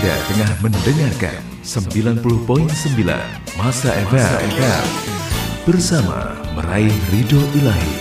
[0.00, 2.24] Anda tengah mendengarkan 90.9
[3.60, 4.88] Masa FM
[5.68, 7.99] bersama meraih ridho ilahi.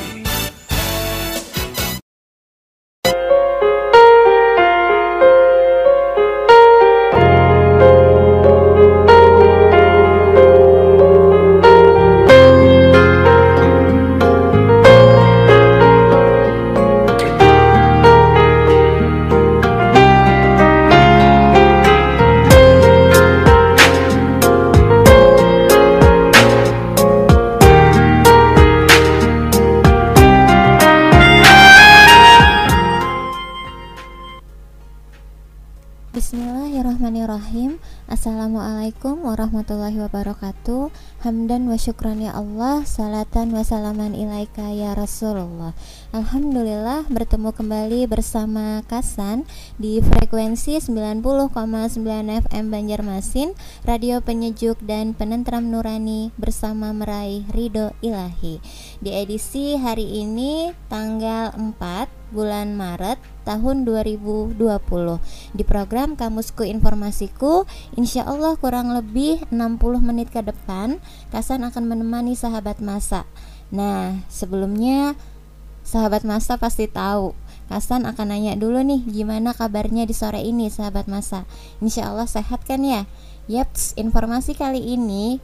[40.59, 45.75] Wabarakatuh Hamdan wa syukran ya Allah Salatan wa salaman ilaika ya Rasulullah.
[46.15, 49.43] Alhamdulillah bertemu kembali bersama Kasan
[49.75, 51.51] Di frekuensi 90,9
[52.47, 53.51] FM Banjarmasin
[53.83, 58.63] Radio penyejuk dan penentram nurani Bersama meraih ridho ilahi.
[59.03, 64.57] Di edisi hari ini tanggal 4 bulan Maret tahun 2020
[65.57, 67.65] di program Kamusku Informasiku
[67.97, 71.01] insya Allah kurang lebih 60 menit ke depan
[71.33, 73.25] Kasan akan menemani sahabat masa
[73.69, 75.13] nah sebelumnya
[75.89, 77.33] sahabat masa pasti tahu.
[77.65, 81.45] Kasan akan nanya dulu nih gimana kabarnya di sore ini sahabat masa
[81.81, 83.05] Insya Allah sehat kan ya?
[83.45, 85.37] Yaps informasi kali ini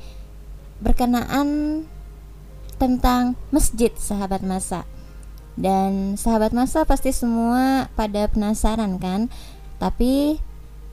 [0.82, 1.82] berkenaan
[2.82, 4.86] tentang masjid sahabat masa
[5.56, 9.28] dan sahabat masa pasti semua pada penasaran kan?
[9.80, 10.40] Tapi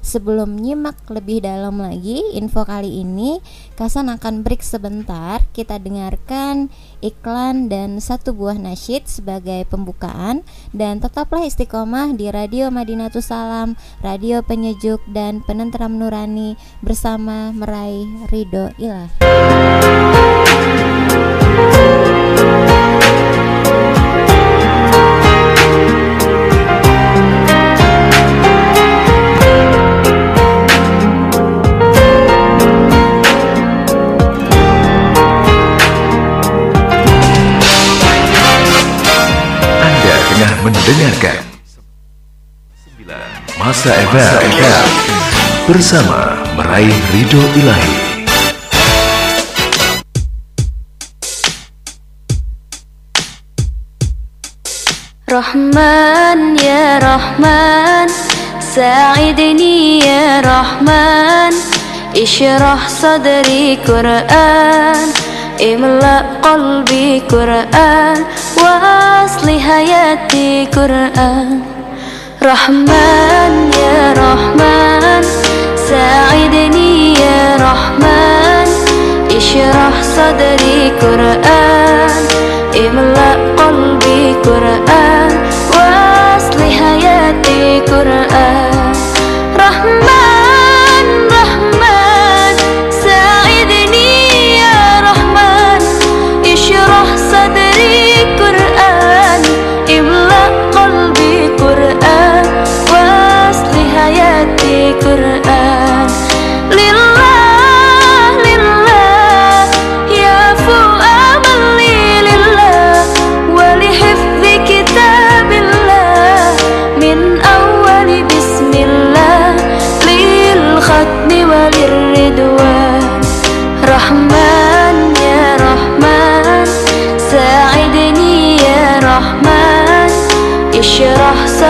[0.02, 3.38] sebelum nyimak lebih dalam lagi info kali ini,
[3.82, 5.42] Kasan akan break sebentar.
[5.50, 6.70] Kita dengarkan
[7.02, 14.44] iklan dan satu buah nasyid sebagai pembukaan dan tetaplah istiqomah di Radio Madinatus Salam, radio
[14.44, 19.10] penyejuk dan penenteram nurani bersama meraih ridho ilah.
[40.92, 41.40] Mendengarkan
[43.56, 44.88] Masa FM
[45.64, 47.96] bersama meraih ridho ilahi.
[55.32, 58.12] Rahman ya Rahman.
[58.60, 61.56] Sa'idni ya Rahman.
[62.12, 65.21] Ishrah sadri Quran
[65.62, 68.18] Imla qalbi Quran
[68.58, 71.62] Wasli hayati Quran.
[72.42, 75.22] Rahman ya Rahman
[75.78, 78.66] Sa'idni ya Rahman.
[79.30, 82.10] Ishrah sadri Quran
[82.74, 85.30] Imla qalbi Quran
[85.70, 88.74] Wasli hayati Quran.
[89.54, 90.41] Rahman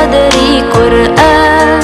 [0.01, 1.81] صدري قرآن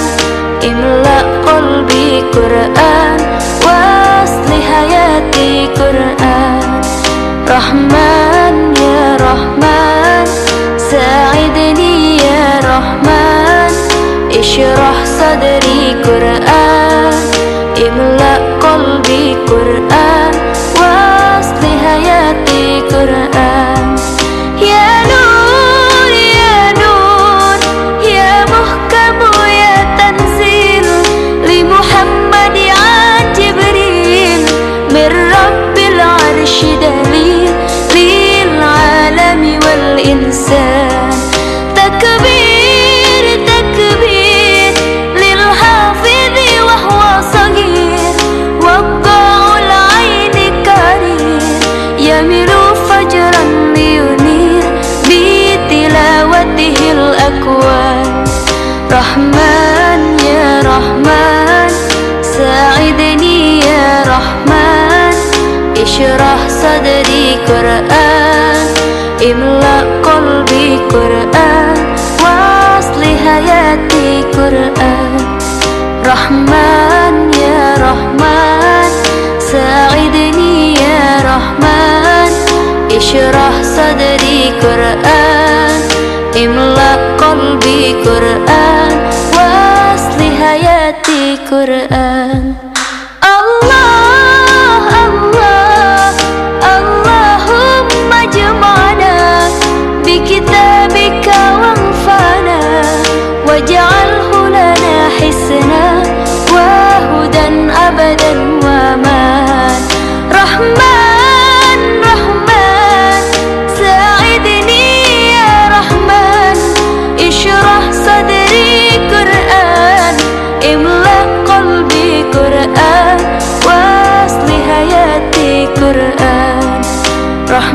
[0.64, 3.20] املأ قلبي قرآن
[3.66, 6.82] واصل حياتي قرآن
[7.50, 10.26] رحمن يا رحمن
[10.92, 13.72] ساعدني يا رحمن
[14.40, 17.14] اشرح صدري قرآن
[17.88, 18.36] املأ
[18.66, 20.34] قلبي قرآن
[20.80, 23.77] واصل حياتي قرآن
[40.09, 41.11] الإنسان.
[41.77, 44.73] تكبير تكبير
[45.17, 48.15] للحافظ وهو صغير.
[48.63, 51.43] وقع العين كرير
[51.99, 52.49] يميل
[52.89, 53.45] فجرا
[53.77, 54.65] لينير
[55.09, 58.25] بتلاوته الأكوان.
[58.93, 61.71] رحمن يا رحمن
[62.23, 65.15] ساعدني يا رحمن.
[65.83, 68.08] اشرح صدري قرآن.
[69.32, 71.78] املأ قلبي قرآن
[72.24, 75.38] واصل حياتي قرآن
[76.06, 78.90] رحمن يا رحمن
[79.40, 82.32] ساعدني يا رحمن
[82.98, 85.82] اشرح صدري قرآن
[86.44, 88.98] املأ قلبي قرآن
[89.36, 92.54] واصل حياتي قرآن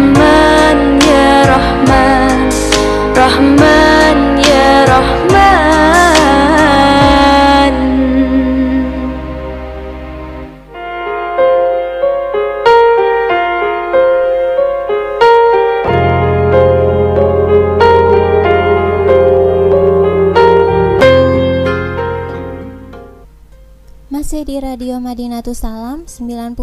[0.04, 2.03] Rahman Ya Rahman.
[24.94, 26.54] Radio Madinatus Salam 90,9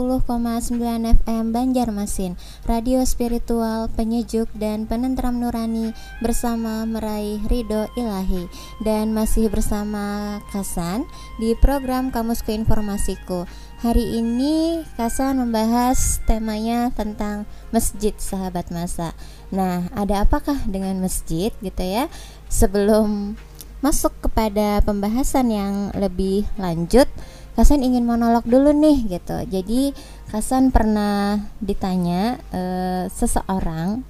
[1.02, 2.38] FM Banjarmasin.
[2.62, 5.90] Radio spiritual, penyejuk, dan penentram nurani
[6.22, 8.46] Bersama meraih ridho ilahi.
[8.86, 11.10] Dan masih bersama Kasan
[11.42, 13.50] Di program Kamusku Informasiku
[13.82, 19.10] Hari ini Kasan membahas temanya tentang masjid sahabat masa.
[19.50, 22.06] Nah ada apakah dengan masjid gitu ya?
[22.46, 23.34] Sebelum
[23.80, 27.08] masuk kepada pembahasan yang lebih lanjut
[27.58, 29.36] Kasan ingin monolog dulu nih gitu.
[29.46, 29.94] Jadi
[30.30, 34.06] Kasan pernah ditanya eh, seseorang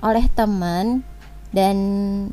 [0.00, 1.04] oleh teman
[1.52, 1.76] dan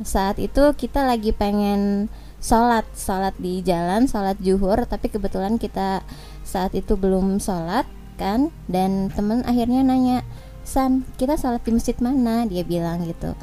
[0.08, 2.08] saat itu kita lagi pengen
[2.40, 2.88] sholat.
[2.96, 6.00] Sholat di jalan sholat juhur tapi kebetulan kita
[6.48, 7.84] saat itu belum sholat
[8.16, 8.56] kan.
[8.72, 10.24] Dan teman akhirnya nanya
[10.64, 12.48] San kita sholat di masjid mana?
[12.48, 13.36] Dia bilang gitu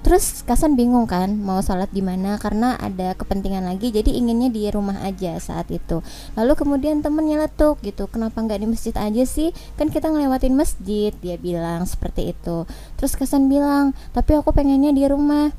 [0.00, 4.66] Terus Kasan bingung kan mau sholat di mana karena ada kepentingan lagi jadi inginnya di
[4.72, 6.00] rumah aja saat itu.
[6.34, 11.12] Lalu kemudian temen nyeletuk gitu kenapa nggak di masjid aja sih kan kita ngelewatin masjid
[11.20, 12.64] dia bilang seperti itu.
[12.96, 15.52] Terus Kasan bilang tapi aku pengennya di rumah.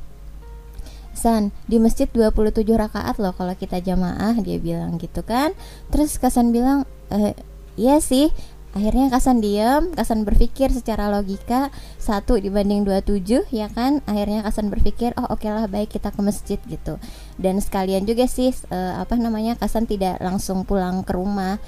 [1.12, 5.54] San di masjid 27 rakaat loh kalau kita jamaah dia bilang gitu kan.
[5.94, 7.38] Terus Kasan bilang eh,
[7.78, 8.34] iya sih
[8.72, 11.70] akhirnya Kasan diam Kasan berpikir secara logika
[12.00, 14.00] satu dibanding 27 ya kan?
[14.08, 16.98] Akhirnya Kasan berpikir oh oke lah baik kita ke masjid gitu.
[17.36, 21.60] Dan sekalian juga sih eh, apa namanya Kasan tidak langsung pulang ke rumah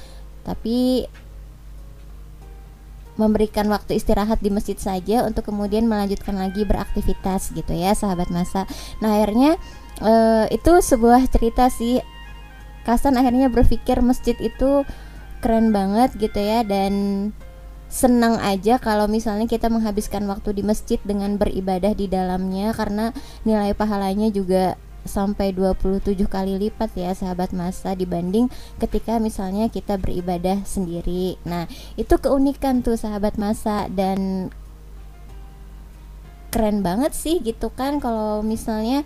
[0.43, 1.07] tapi
[3.13, 8.65] memberikan waktu istirahat di masjid saja untuk kemudian melanjutkan lagi beraktivitas gitu ya sahabat masa.
[9.05, 9.61] Nah akhirnya
[10.01, 12.01] eh, itu sebuah cerita sih.
[12.83, 14.83] Kasan akhirnya berpikir masjid itu
[15.43, 17.29] keren banget gitu ya dan
[17.91, 23.11] senang aja kalau misalnya kita menghabiskan waktu di masjid dengan beribadah di dalamnya karena
[23.45, 28.47] nilai pahalanya juga sampai 27 kali lipat ya sahabat masa dibanding
[28.79, 31.35] ketika misalnya kita beribadah sendiri.
[31.43, 31.67] Nah,
[31.99, 34.49] itu keunikan tuh sahabat masa dan
[36.53, 39.03] keren banget sih gitu kan kalau misalnya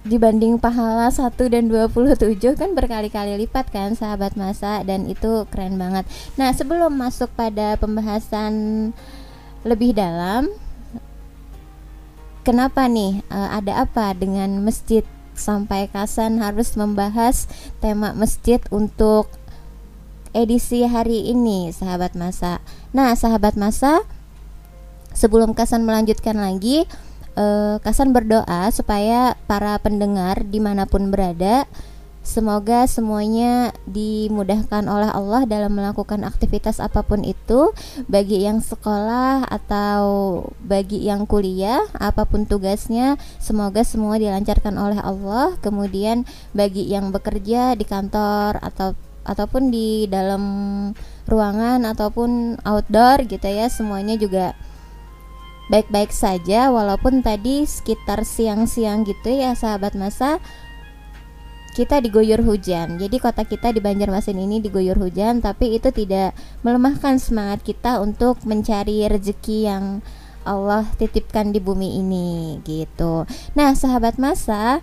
[0.00, 6.08] dibanding pahala 1 dan 27 kan berkali-kali lipat kan sahabat masa dan itu keren banget.
[6.40, 8.52] Nah, sebelum masuk pada pembahasan
[9.60, 10.48] lebih dalam
[12.48, 15.04] kenapa nih eh, ada apa dengan masjid
[15.36, 17.48] sampai Kasan harus membahas
[17.80, 19.28] tema masjid untuk
[20.32, 22.64] edisi hari ini sahabat masa.
[22.96, 24.04] Nah, sahabat masa
[25.12, 26.88] sebelum Kasan melanjutkan lagi
[27.36, 31.66] eh, Kasan berdoa supaya para pendengar di mana pun berada
[32.20, 37.72] Semoga semuanya dimudahkan oleh Allah dalam melakukan aktivitas apa pun itu
[38.12, 40.04] Bagi yang sekolah atau
[40.60, 45.56] bagi yang kuliah Apa pun tugasnya Semoga semua dilancarkan oleh Allah.
[45.64, 50.42] Kemudian bagi yang bekerja di kantor atau ataupun di dalam
[51.24, 54.52] ruangan ataupun outdoor gitu ya Semuanya juga
[55.70, 60.42] baik-baik saja walaupun tadi sekitar siang-siang gitu ya sahabat masa
[61.70, 62.98] kita diguyur hujan.
[62.98, 66.34] Jadi kota kita di Banjarmasin ini diguyur hujan, tapi itu tidak
[66.66, 69.84] melemahkan semangat kita untuk mencari rezeki yang
[70.42, 73.28] Allah titipkan di bumi ini gitu.
[73.54, 74.82] Nah, sahabat masa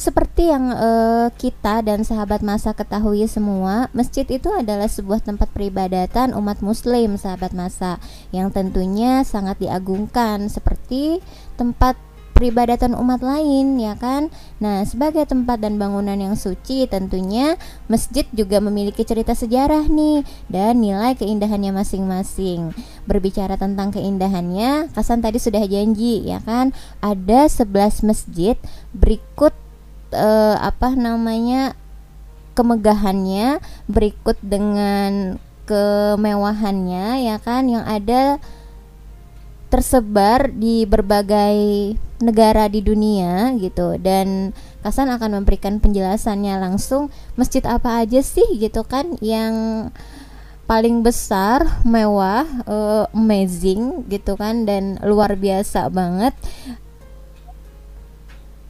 [0.00, 6.32] seperti yang uh, kita dan sahabat masa ketahui semua, masjid itu adalah sebuah tempat peribadatan
[6.40, 8.00] umat muslim sahabat masa
[8.32, 11.20] yang tentunya sangat diagungkan seperti
[11.60, 12.00] tempat
[12.32, 14.32] peribadatan umat lain ya kan.
[14.56, 20.80] Nah, sebagai tempat dan bangunan yang suci tentunya masjid juga memiliki cerita sejarah nih dan
[20.80, 22.72] nilai keindahannya masing-masing.
[23.04, 26.72] Berbicara tentang keindahannya, Kasan tadi sudah janji ya kan,
[27.04, 28.56] ada 11 masjid
[28.96, 29.52] berikut
[30.12, 31.74] uh, apa namanya
[32.54, 38.42] kemegahannya berikut dengan kemewahannya ya kan yang ada
[39.70, 43.94] tersebar di berbagai negara di dunia gitu.
[44.02, 44.50] Dan
[44.80, 48.56] Kasan akan memberikan penjelasannya langsung masjid apa aja sih?
[48.56, 49.88] gitu kan yang
[50.64, 56.30] paling besar mewah uh, amazing gitu kan dan luar biasa banget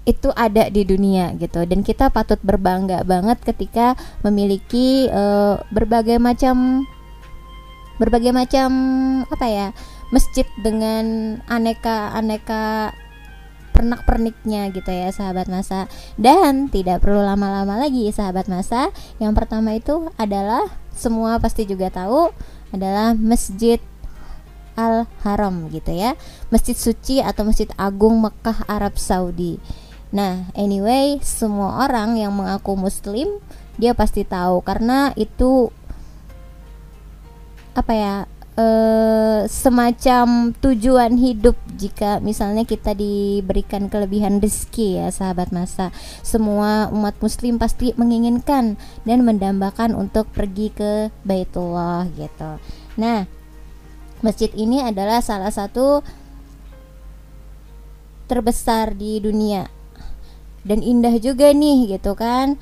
[0.09, 1.65] itu ada di dunia gitu.
[1.69, 6.87] Dan kita patut berbangga banget ketika memiliki uh, berbagai macam
[8.01, 8.71] berbagai macam
[9.29, 9.67] apa ya
[10.09, 12.97] masjid dengan aneka-aneka
[13.77, 15.87] pernak-perniknya gitu ya sahabat masa.
[16.17, 18.89] Dan tidak perlu lama-lama lagi sahabat masa
[19.21, 20.65] yang pertama itu adalah
[20.97, 22.33] semua pasti juga tahu
[22.73, 23.81] adalah masjid
[24.81, 26.17] Al Haram gitu ya.
[26.49, 29.61] Masjid suci atau masjid agung Mekah Arab Saudi
[30.11, 33.39] Nah, anyway, semua orang yang mengaku muslim
[33.79, 35.71] dia pasti tahu karena itu
[37.79, 38.15] apa ya?
[38.59, 38.67] E,
[39.47, 45.95] semacam tujuan hidup jika misalnya kita diberikan kelebihan rezeki ya sahabat masa
[46.27, 48.75] semua umat muslim pasti menginginkan
[49.07, 52.59] dan mendambakan untuk pergi ke Baitullah gitu.
[52.99, 53.31] Nah,
[54.21, 56.03] masjid ini adalah salah satu
[58.27, 59.80] terbesar di dunia
[60.67, 62.61] dan indah juga nih gitu kan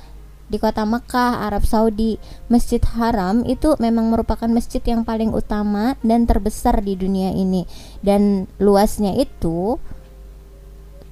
[0.49, 2.17] di kota Mekah, Arab Saudi,
[2.49, 7.69] Masjid Haram itu memang merupakan masjid yang paling utama dan terbesar di dunia ini.
[8.01, 9.77] Dan luasnya itu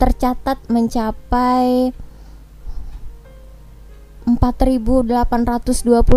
[0.00, 1.92] tercatat mencapai
[4.26, 5.06] 4820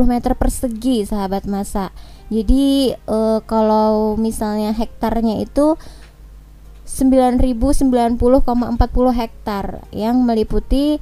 [0.07, 1.91] meter persegi sahabat masa.
[2.31, 5.77] Jadi e, kalau misalnya hektarnya itu
[6.89, 8.17] 9090,40
[9.13, 10.97] hektar yang meliputi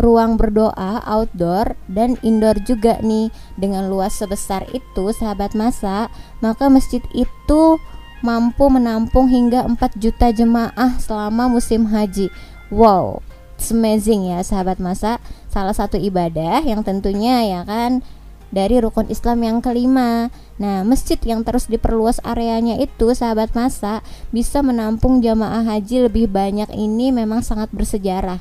[0.00, 3.28] ruang berdoa outdoor dan indoor juga nih.
[3.60, 6.08] Dengan luas sebesar itu sahabat masa
[6.40, 7.76] maka masjid itu
[8.24, 12.32] mampu menampung hingga 4 juta jemaah selama musim haji.
[12.72, 13.20] Wow
[13.72, 15.18] amazing ya sahabat masa.
[15.48, 18.04] Salah satu ibadah yang tentunya ya kan
[18.56, 20.32] dari rukun Islam yang kelima.
[20.56, 24.00] Nah, masjid yang terus diperluas areanya itu, sahabat masa,
[24.32, 28.40] bisa menampung jamaah haji lebih banyak ini memang sangat bersejarah.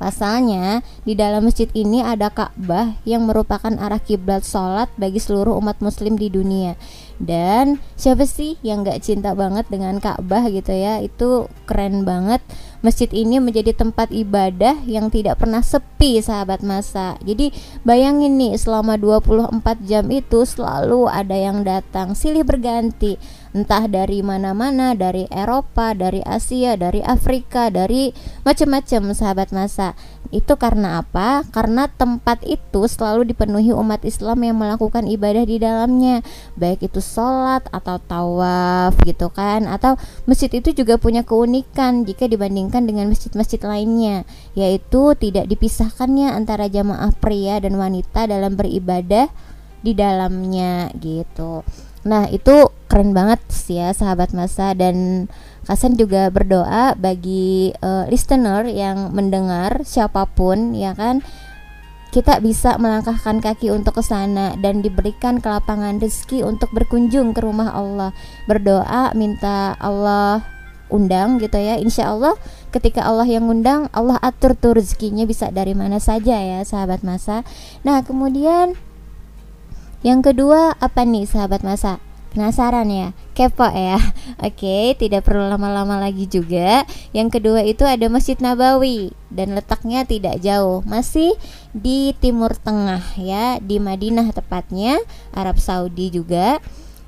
[0.00, 5.78] Pasalnya, di dalam masjid ini ada Ka'bah yang merupakan arah kiblat sholat bagi seluruh umat
[5.78, 6.74] muslim di dunia.
[7.20, 11.00] Dan siapa sih yang gak cinta banget dengan Ka'bah gitu ya?
[11.00, 12.40] Itu keren banget
[12.82, 17.14] Masjid ini menjadi tempat ibadah yang tidak pernah sepi sahabat masa.
[17.22, 17.54] Jadi
[17.86, 24.96] bayangin nih selama 24 jam itu selalu ada yang datang silih berganti entah dari mana-mana,
[24.96, 28.12] dari Eropa, dari Asia, dari Afrika, dari
[28.44, 29.92] macam-macam sahabat masa.
[30.32, 31.44] Itu karena apa?
[31.52, 36.24] Karena tempat itu selalu dipenuhi umat Islam yang melakukan ibadah di dalamnya,
[36.56, 42.88] baik itu sholat atau tawaf gitu kan, atau masjid itu juga punya keunikan jika dibandingkan
[42.88, 44.24] dengan masjid-masjid lainnya,
[44.56, 49.28] yaitu tidak dipisahkannya antara jamaah pria dan wanita dalam beribadah
[49.84, 51.60] di dalamnya gitu.
[52.02, 54.76] Nah, itu keren banget sih ya sahabat masa.
[54.76, 55.26] Dan
[55.62, 61.22] Kasan juga berdoa bagi uh, listener yang mendengar siapa pun ya kan
[62.10, 67.72] kita bisa melangkahkan kaki untuk ke sana dan diberikan kelapangan rezeki untuk berkunjung ke rumah
[67.72, 68.10] Allah.
[68.50, 70.42] Berdoa minta Allah
[70.90, 71.78] undang gitu ya.
[71.78, 72.34] Insya Allah
[72.74, 77.46] ketika Allah yang undang Allah atur tuh rezekinya bisa dari mana saja ya sahabat masa.
[77.86, 78.74] Nah kemudian
[80.02, 83.12] yang kedua apa nih sahabat masa Penasaran ya?
[83.36, 84.00] Kepo ya?
[84.48, 86.88] Oke, tidak perlu lama-lama lagi juga.
[87.12, 91.36] Yang kedua itu ada Masjid Nabawi dan letaknya tidak jauh, masih
[91.76, 94.96] di Timur Tengah ya, di Madinah tepatnya,
[95.36, 96.56] Arab Saudi juga.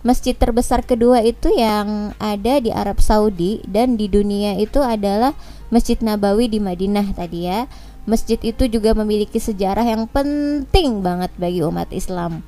[0.05, 5.33] Masjid terbesar kedua itu yang ada di Arab Saudi dan di dunia itu adalah
[5.73, 7.65] Masjid Nabawi di Madinah tadi ya.
[8.05, 12.45] Masjid itu juga memiliki sejarah yang penting banget bagi umat Islam.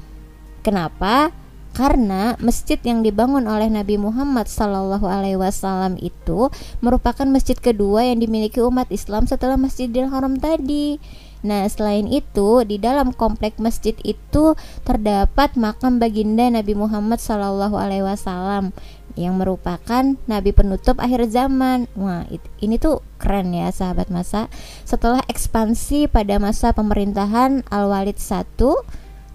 [0.60, 1.32] Kenapa?
[1.76, 6.48] Karena masjid yang dibangun oleh Nabi Muhammad Sallallahu Alaihi Wasallam itu
[6.80, 10.96] merupakan masjid kedua yang dimiliki umat Islam setelah Masjidil Haram tadi.
[11.44, 14.56] Nah, selain itu, di dalam komplek masjid itu
[14.88, 18.72] terdapat makam baginda Nabi Muhammad Sallallahu Alaihi Wasallam
[19.16, 21.92] yang merupakan nabi penutup akhir zaman.
[21.92, 22.24] Wah,
[22.60, 24.48] ini tuh keren ya sahabat masa.
[24.88, 28.44] Setelah ekspansi pada masa pemerintahan Al-Walid I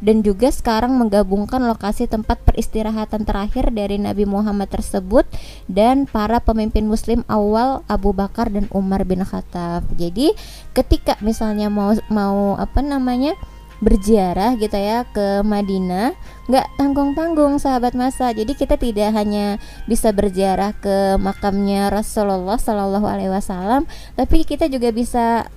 [0.02, 5.30] dan juga sekarang menggabungkan lokasi tempat peristirahatan terakhir dari Nabi Muhammad tersebut
[5.70, 9.86] dan para pemimpin muslim awal Abu Bakar dan Umar bin Khattab.
[9.96, 10.34] Jadi
[10.74, 13.38] ketika misalnya mau mau apa namanya
[13.82, 16.14] berziarah gitu ya ke Madinah
[16.46, 19.58] nggak tanggung-tanggung sahabat masa jadi kita tidak hanya
[19.90, 25.50] bisa berziarah ke makamnya Rasulullah Shallallahu Alaihi Wasallam tapi kita juga bisa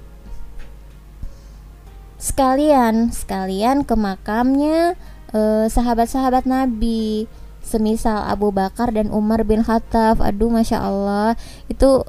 [2.24, 4.96] sekalian sekalian ke makamnya
[5.36, 7.28] eh, sahabat-sahabat Nabi.
[7.64, 10.20] Semisal Abu Bakar dan Umar bin Khattab.
[10.20, 11.32] Aduh masya Allah.
[11.64, 12.04] Itu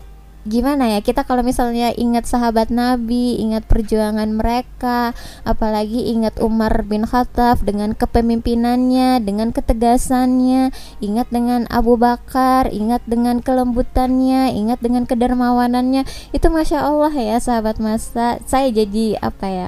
[0.45, 0.99] gimana ya?
[1.01, 7.97] Kita kalau misalnya ingat sahabat Nabi, ingat perjuangan mereka, apalagi ingat Umar bin Khattab dengan
[7.97, 10.69] kepemimpinannya, dengan ketegasannya,
[11.01, 16.05] ingat dengan Abu Bakar, ingat dengan kelembutannya, ingat dengan kedermawanannya,
[16.35, 18.37] itu masya Allah ya sahabat masa.
[18.45, 19.67] Saya jadi apa ya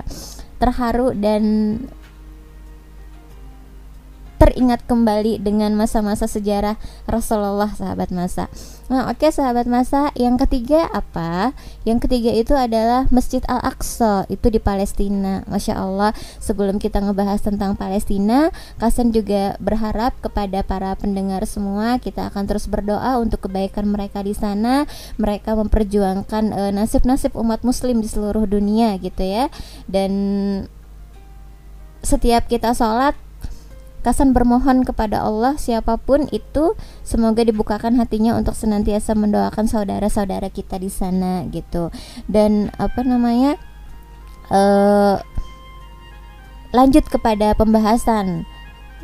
[0.58, 1.78] terharu dan
[4.38, 6.78] teringat kembali dengan masa-masa sejarah
[7.10, 8.48] Rasulullah sahabat masa.
[8.88, 11.52] Nah, oke okay, sahabat masa, yang ketiga apa?
[11.84, 15.44] Yang ketiga itu adalah Masjid Al-Aqsa, itu di Palestina.
[15.52, 22.30] Masya Allah, sebelum kita ngebahas tentang Palestina, Kasan juga berharap kepada para pendengar semua, kita
[22.30, 24.86] akan terus berdoa untuk kebaikan mereka di sana.
[25.18, 29.50] Mereka memperjuangkan uh, nasib-nasib umat muslim di seluruh dunia gitu ya.
[29.90, 30.14] Dan
[32.06, 33.18] setiap kita sholat
[34.08, 40.80] Kasan bermohon kepada Allah siapa pun itu semoga dibukakan hatinya untuk senantiasa mendoakan saudara-saudara kita
[40.80, 41.92] di sana gitu.
[42.24, 43.60] Dan apa namanya?
[44.48, 45.20] Uh,
[46.72, 48.48] lanjut kepada pembahasan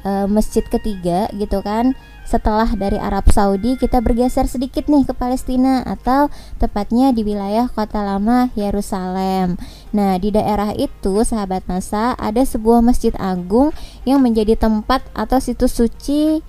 [0.08, 5.84] uh, masjid ketiga gitu kan setelah dari Arab Saudi kita bergeser sedikit nih ke Palestina
[5.84, 9.60] atau tepatnya di wilayah kota lama Yerusalem.
[9.92, 13.76] Nah, di daerah itu sahabat masa ada sebuah masjid agung
[14.08, 16.42] yang menjadi tempat atau situs suci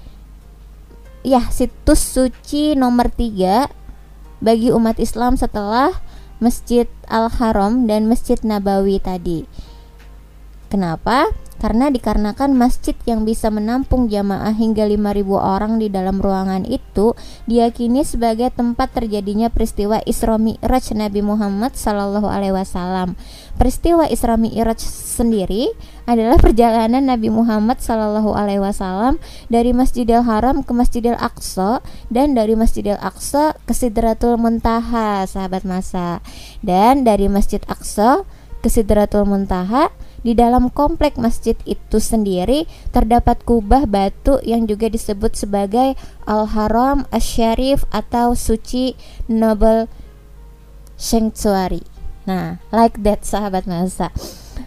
[1.25, 3.73] ya situs suci nomor tiga
[4.45, 5.97] bagi umat Islam setelah
[6.37, 9.49] Masjid Al-Haram dan Masjid Nabawi tadi.
[10.69, 11.31] Kenapa?
[11.65, 17.17] Karena dikarenakan masjid yang bisa menampung jamaah hingga 5000 orang di dalam ruangan itu
[17.49, 23.17] diyakini sebagai tempat terjadinya peristiwa Isra Mi'raj Nabi Muhammad sallallahu alaihi wasallam.
[23.57, 25.73] Peristiwa Isra Mi'raj sendiri
[26.05, 29.17] adalah perjalanan Nabi Muhammad sallallahu alaihi wasallam
[29.49, 31.81] dari Masjidil Haram ke Masjidil Aqsa
[32.13, 36.21] dan dari Masjidil Aqsa ke Sidratul Muntaha, sahabat masa.
[36.61, 38.29] Dan dari Masjid Aqsa
[38.61, 39.89] ke Sidratul Muntaha
[40.25, 47.85] di dalam komplek masjid itu sendiri terdapat kubah batu yang juga disebut sebagai Al-Haram Asy-Syarif
[47.93, 48.97] atau Suci
[49.29, 49.87] Noble
[50.97, 51.85] Sanctuary.
[52.25, 54.09] Nah, like that sahabat masa.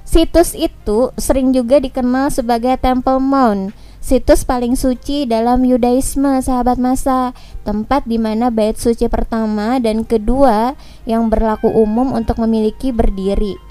[0.05, 3.73] Situs itu sering juga dikenal sebagai Temple Mount
[4.07, 7.35] situs paling suci dalam Yudaisme sahabat masa
[7.67, 13.66] tempat di mana bait suci pertama dan kedua yang berlaku umum untuk memiliki berdiri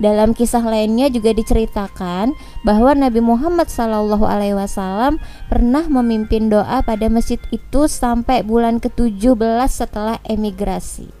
[0.00, 2.32] dalam kisah lainnya juga diceritakan
[2.64, 5.20] bahwa Nabi Muhammad Shallallahu Alaihi Wasallam
[5.52, 9.36] pernah memimpin doa pada masjid itu sampai bulan ke-17
[9.68, 11.12] setelah emigrasi.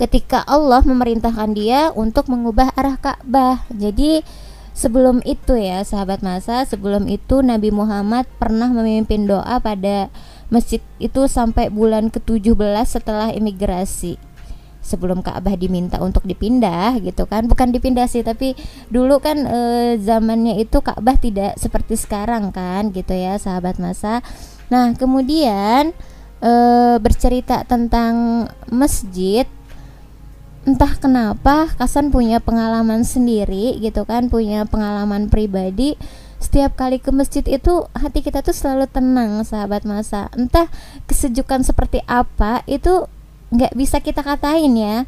[0.00, 3.66] Ketika Allah memerintahkan dia untuk mengubah arah Ka'bah.
[3.76, 4.22] Jadi
[4.72, 10.08] sebelum itu ya sahabat masa, sebelum itu Nabi Muhammad pernah memimpin doa pada
[10.48, 14.27] masjid itu sampai bulan ke-17 setelah imigrasi
[14.82, 17.46] sebelum Ka'bah diminta untuk dipindah gitu kan.
[17.50, 18.56] Bukan dipindah sih tapi
[18.88, 19.60] dulu kan e,
[20.00, 24.24] zamannya itu Ka'bah tidak seperti sekarang kan gitu ya sahabat masa.
[24.72, 25.92] Nah kemudian
[26.40, 26.52] e,
[27.02, 29.44] bercerita tentang masjid
[30.68, 35.96] entah kenapa Kasan punya pengalaman sendiri gitu kan punya pengalaman pribadi.
[36.38, 40.30] Setiap kali ke masjid itu hati kita tuh selalu tenang sahabat masa.
[40.38, 40.70] Entah
[41.10, 43.10] kesejukan seperti apa itu
[43.52, 45.04] nggak bisa kita katain ya.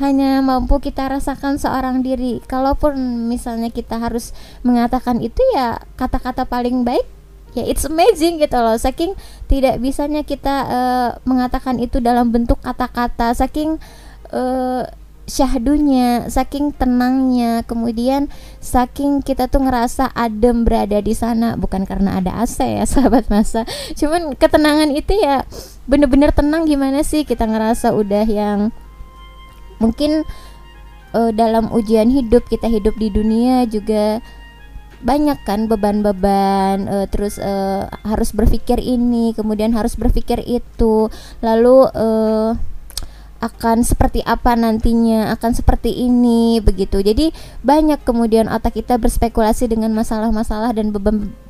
[0.00, 2.40] Hanya mampu kita rasakan seorang diri.
[2.48, 2.96] Kalaupun
[3.28, 4.32] misalnya kita harus
[4.64, 7.04] mengatakan itu ya kata-kata paling baik
[7.52, 8.76] ya it's amazing gitu loh.
[8.80, 9.12] Saking
[9.46, 13.36] tidak bisanya kita uh, mengatakan itu dalam bentuk kata-kata.
[13.36, 13.76] Saking
[14.32, 14.88] uh,
[15.32, 18.28] syahdunya, saking tenangnya, kemudian
[18.60, 23.64] saking kita tuh ngerasa adem berada di sana, bukan karena ada AC ya sahabat masa,
[23.96, 25.48] cuman ketenangan itu ya
[25.88, 27.24] bener-bener tenang gimana sih?
[27.24, 28.76] Kita ngerasa udah yang
[29.80, 30.28] mungkin
[31.16, 34.20] uh, dalam ujian hidup kita hidup di dunia juga
[35.02, 41.10] banyak kan beban-beban uh, terus uh, harus berpikir ini kemudian harus berpikir itu.
[41.42, 42.54] Lalu uh,
[43.42, 47.02] akan seperti apa nantinya akan seperti ini begitu.
[47.02, 47.34] Jadi
[47.66, 50.94] banyak kemudian otak kita berspekulasi dengan masalah-masalah dan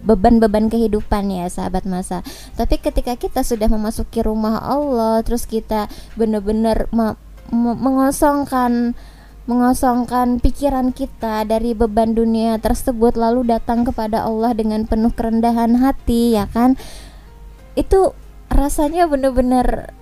[0.00, 2.24] beban-beban kehidupan ya sahabat masa.
[2.57, 6.88] Tapi ketika kita sudah memasuki rumah Allah terus kita benar-benar
[7.52, 8.96] mengosongkan
[9.44, 16.40] mengosongkan pikiran kita dari beban dunia tersebut lalu datang kepada Allah dengan penuh kerendahan hati
[16.40, 16.81] ya kan?
[17.76, 18.16] Itu
[18.48, 19.92] rasanya bener-bener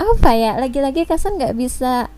[0.00, 2.08] apa ya lagi-lagi kasan nggak bisa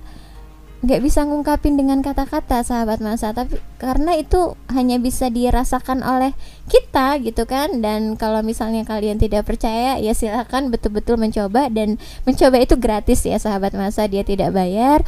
[0.85, 3.33] nggak bisa ngungkapin dengan kata-kata sahabat masa.
[3.33, 6.37] Tapi karena itu hanya bisa dirasakan oleh
[6.69, 7.81] kita gitu kan.
[7.81, 11.73] Dan kalau misalnya kalian tidak percaya ya silahkan betul-betul mencoba.
[11.73, 11.97] Dan
[12.29, 14.05] mencoba itu gratis ya sahabat masa.
[14.05, 15.01] Dia tidak bayar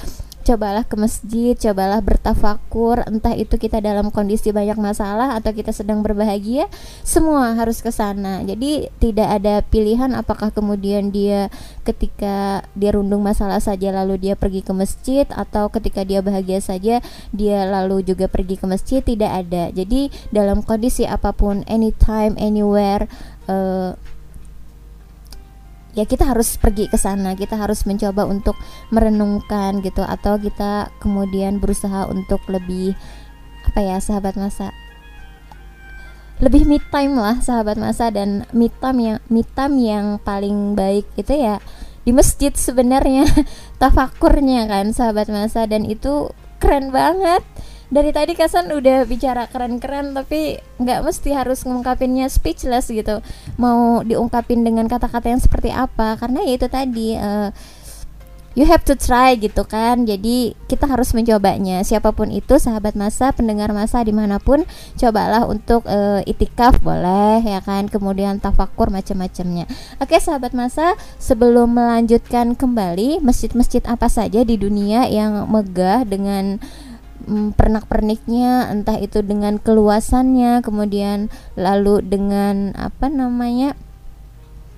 [0.46, 6.06] cobalah ke masjid, cobalah bertafakur, entah itu kita dalam kondisi banyak masalah atau kita sedang
[6.06, 6.70] berbahagia,
[7.02, 8.46] semua harus ke sana.
[8.46, 11.50] Jadi tidak ada pilihan apakah kemudian dia
[11.82, 17.02] ketika dia rundung masalah saja lalu dia pergi ke masjid atau ketika dia bahagia saja
[17.34, 19.74] dia lalu juga pergi ke masjid, tidak ada.
[19.74, 23.10] Jadi dalam kondisi apa pun, anytime, anywhere
[23.50, 23.98] uh,
[25.96, 27.32] ya kita harus pergi ke sana.
[27.32, 28.54] Kita harus mencoba untuk
[28.92, 32.94] merenungkan gitu atau kita kemudian berusaha untuk lebih
[33.66, 34.70] apa ya sahabat masa?
[36.36, 41.08] Lebih me time lah sahabat masa dan me time yang me time yang paling baik
[41.16, 41.64] itu ya
[42.04, 43.24] di masjid sebenarnya.
[43.80, 46.30] Tafakurnya kan sahabat masa dan itu
[46.60, 47.40] keren banget
[47.86, 53.22] dari tadi Kasan udah bicara keren-keren tapi nggak mesti harus ngungkapinnya speechless gitu.
[53.58, 56.18] Mau diungkapin dengan kata-kata yang seperti apa?
[56.18, 57.54] Karena ya itu tadi uh,
[58.56, 60.02] you have to try gitu kan.
[60.02, 61.84] Jadi kita harus mencobanya.
[61.86, 64.66] Siapa pun itu sahabat masa pendengar masa di mana pun
[64.98, 67.86] cobalah untuk uh, itikaf boleh ya kan?
[67.86, 69.70] Kemudian tafakur macam-macamnya.
[70.02, 76.58] Oke sahabat masa sebelum melanjutkan kembali masjid-masjid apa saja di dunia yang megah dengan
[77.26, 83.74] mm, pernak-perniknya entah itu dengan keluasannya kemudian lalu dengan apa namanya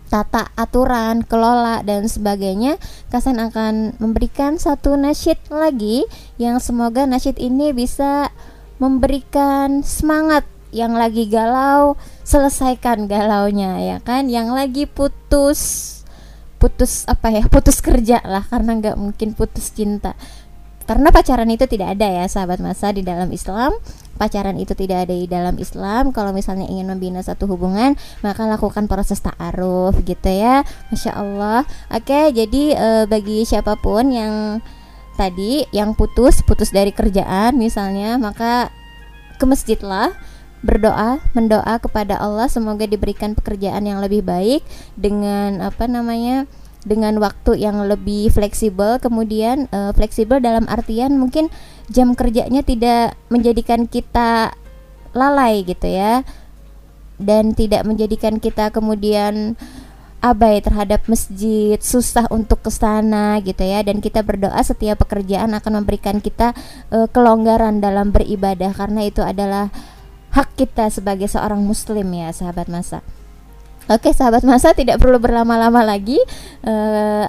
[0.09, 2.81] tata aturan, kelola dan sebagainya,
[3.13, 6.09] Kasan akan memberikan satu nasyid lagi
[6.41, 8.33] yang semoga nasyid ini bisa
[8.81, 15.95] memberikan semangat yang lagi galau, selesaikan galaunya ya kan, yang lagi putus
[16.59, 20.19] putus apa ya, putus kerja lah karena nggak mungkin putus cinta
[20.88, 23.77] karena pacaran itu tidak ada ya sahabat masa di dalam Islam.
[24.16, 26.16] Pacaran itu tidak ada di dalam Islam.
[26.16, 27.92] Kalau misalnya ingin membina satu hubungan
[28.24, 30.64] maka lakukan proses ta'aruf gitu ya.
[30.88, 31.68] Masya Allah.
[31.92, 34.64] Oke jadi e, bagi siapa pun yang
[35.20, 38.72] tadi yang putus putus dari kerjaan misalnya maka
[39.37, 40.16] ke masjid lah.
[40.64, 42.48] Berdoa mendoa kepada Allah.
[42.48, 44.64] Semoga diberikan pekerjaan yang lebih baik
[44.96, 46.48] dengan apa namanya
[46.87, 51.51] dengan waktu yang lebih fleksibel kemudian uh, fleksibel dalam artian mungkin
[51.91, 54.55] jam kerjanya tidak menjadikan kita
[55.17, 56.23] lalai gitu ya
[57.19, 59.59] dan tidak menjadikan kita kemudian
[60.19, 65.83] abai terhadap masjid, susah untuk ke sana gitu ya dan kita berdoa setiap pekerjaan akan
[65.83, 66.59] memberikan kita
[66.91, 69.71] uh, kelonggaran dalam beribadah karena itu adalah
[70.35, 73.03] hak kita sebagai seorang muslim ya sahabat masa.
[73.88, 76.20] Oke, sahabat masa tidak perlu berlama-lama lagi.
[76.61, 77.24] Uh,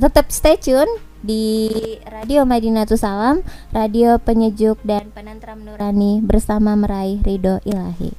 [0.00, 0.88] tetap stay tune
[1.20, 1.70] di
[2.08, 8.10] Radio Madinatul Salam, radio penyejuk dan penentram nurani bersama meraih ridho ilahi.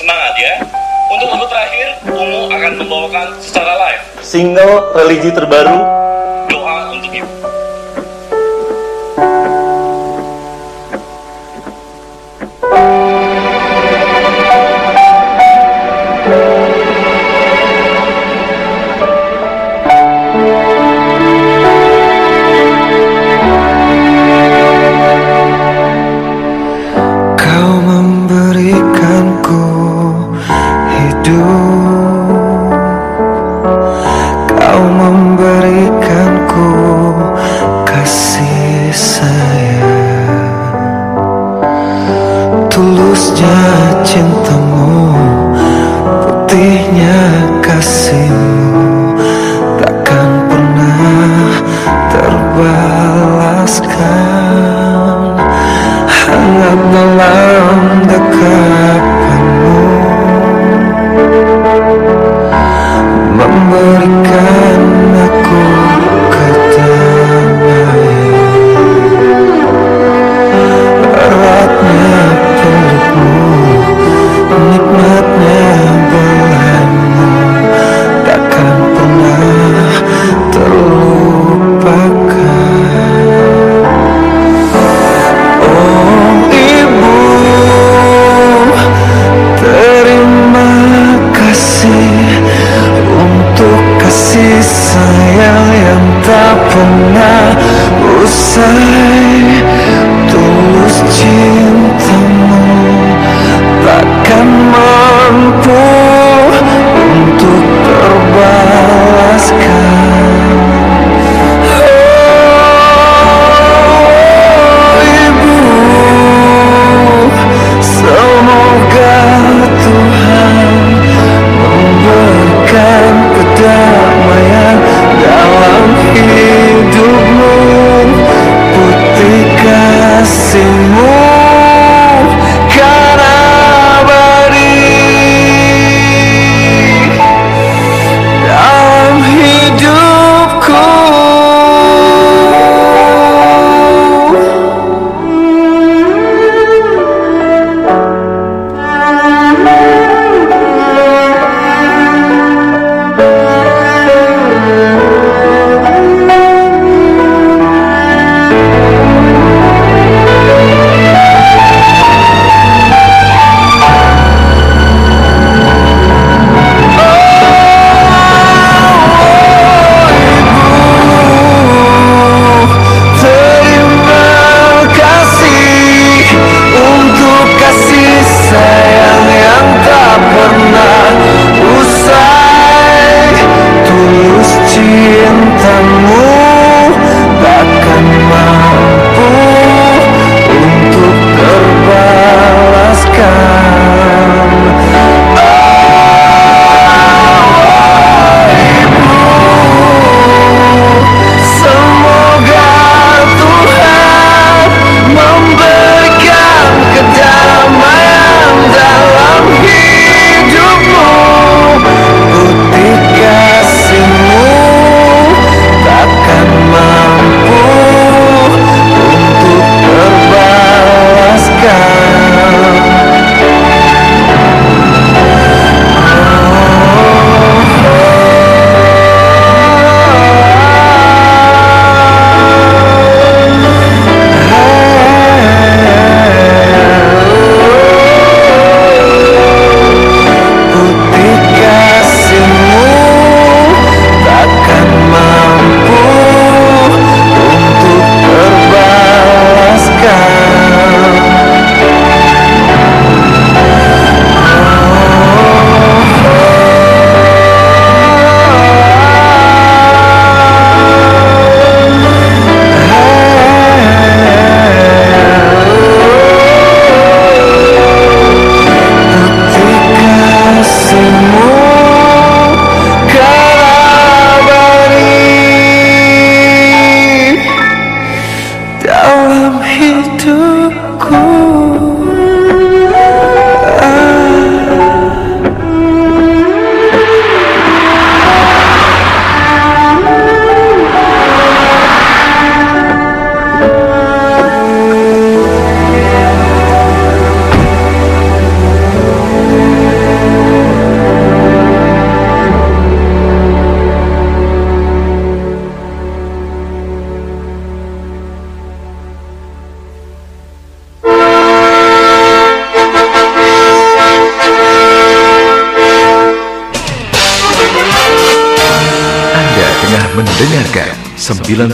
[0.00, 0.54] Semangat ya.
[1.10, 5.80] Untuk lagu terakhir, Ungu akan membawakan secara live single religi terbaru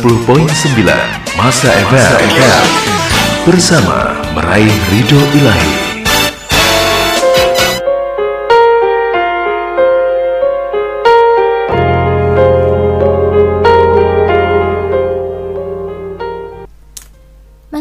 [0.06, 0.86] 90.9
[1.34, 2.06] Masa Eva
[3.42, 5.86] bersama meraih ridho ilahi.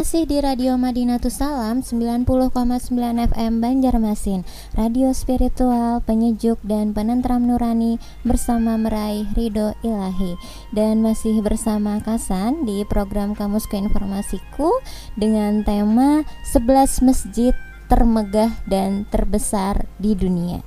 [0.05, 2.25] Masih di Radio Madinatus Salam 90,9
[3.35, 4.45] FM Banjarmasin.
[4.77, 10.39] Radio spiritual, penyejuk dan penentram nurani bersama meraih ridho ilahi.
[10.75, 14.67] Dan masih bersama Kasan di program Kamus Keinformasiku
[15.15, 17.55] Dengan tema 11 masjid
[17.88, 20.59] termegah dan terbesar di dunia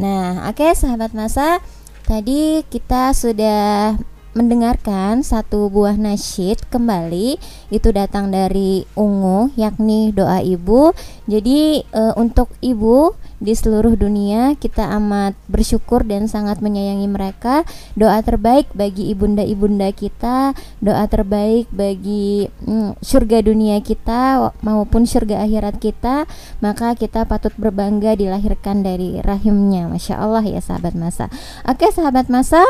[0.00, 1.60] Nah oke okay, sahabat masa
[2.08, 4.00] Tadi kita sudah
[4.34, 7.38] mendengarkan satu buah nasyid kembali
[7.70, 10.90] itu datang dari Ungu yakni doa ibu.
[11.30, 17.66] Jadi e, untuk ibu di seluruh dunia kita amat bersyukur dan sangat menyayangi mereka.
[17.98, 25.78] Doa terbaik bagi ibunda-ibunda kita, doa terbaik bagi mm, surga dunia kita maupun surga akhirat
[25.80, 26.28] kita,
[26.62, 29.90] maka kita patut berbangga dilahirkan dari rahimnya.
[29.90, 31.26] Masya Allah ya sahabat masa.
[31.66, 32.62] Oke sahabat masa,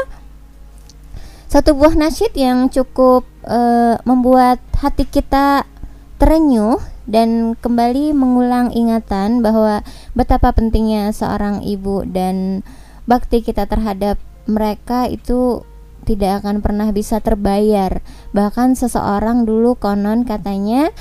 [1.54, 5.62] satu buah nasyid yang cukup uh, membuat hati kita
[6.18, 9.84] terenyuh dan kembali mengulang ingatan bahwa
[10.16, 12.64] betapa pentingnya seorang ibu dan
[13.04, 14.16] bakti kita terhadap
[14.48, 15.64] mereka itu
[16.04, 18.04] tidak akan pernah bisa terbayar.
[18.36, 20.92] Bahkan seseorang dulu konon katanya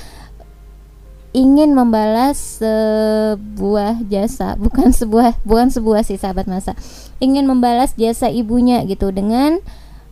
[1.34, 6.72] ingin membalas sebuah jasa, bukan sebuah bukan sebuah sih sahabat masa.
[7.20, 9.60] Ingin membalas jasa ibunya gitu dengan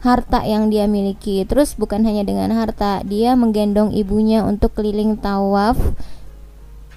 [0.03, 1.47] harta yang dia miliki.
[1.47, 5.79] Terus bukan hanya dengan harta, dia menggendong ibunya untuk keliling tawaf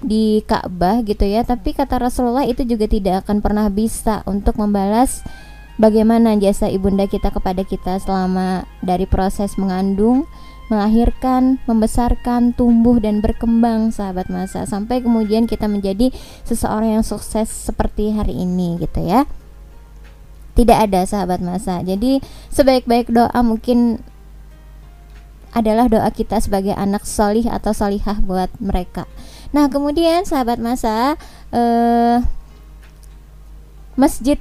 [0.02, 1.46] di Ka'bah gitu ya.
[1.46, 5.22] Tapi kata Rasulullah itu juga tidak akan pernah bisa untuk membalas
[5.78, 10.26] bagaimana jasa ibunda kita kepada kita selama dari proses mengandung,
[10.66, 16.10] melahirkan, membesarkan, tumbuh dan berkembang sahabat masa sampai kemudian kita menjadi
[16.42, 19.30] seseorang yang sukses seperti hari ini gitu ya
[20.56, 21.84] tidak ada sahabat masa.
[21.84, 24.00] Jadi sebaik-baik doa mungkin
[25.52, 29.04] adalah doa kita sebagai anak solih atau solihah buat mereka.
[29.52, 31.16] Nah kemudian sahabat masa
[31.52, 32.20] eh,
[33.96, 34.36] masjid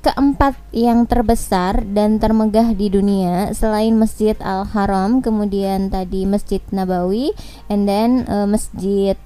[0.00, 7.36] keempat yang terbesar dan termegah di dunia selain Masjid Al Haram, kemudian tadi Masjid Nabawi,
[7.68, 9.20] and then uh, Masjid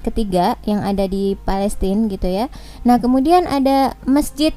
[0.00, 2.48] ketiga yang ada di Palestina gitu ya.
[2.88, 4.56] Nah kemudian ada Masjid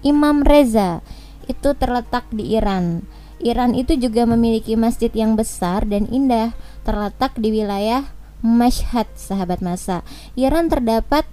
[0.00, 1.04] Imam Reza
[1.50, 3.04] itu terletak di Iran.
[3.40, 6.52] Iran itu juga memiliki masjid yang besar dan indah,
[6.84, 10.00] terletak di wilayah Mashhad, sahabat masa.
[10.32, 11.28] Iran terdapat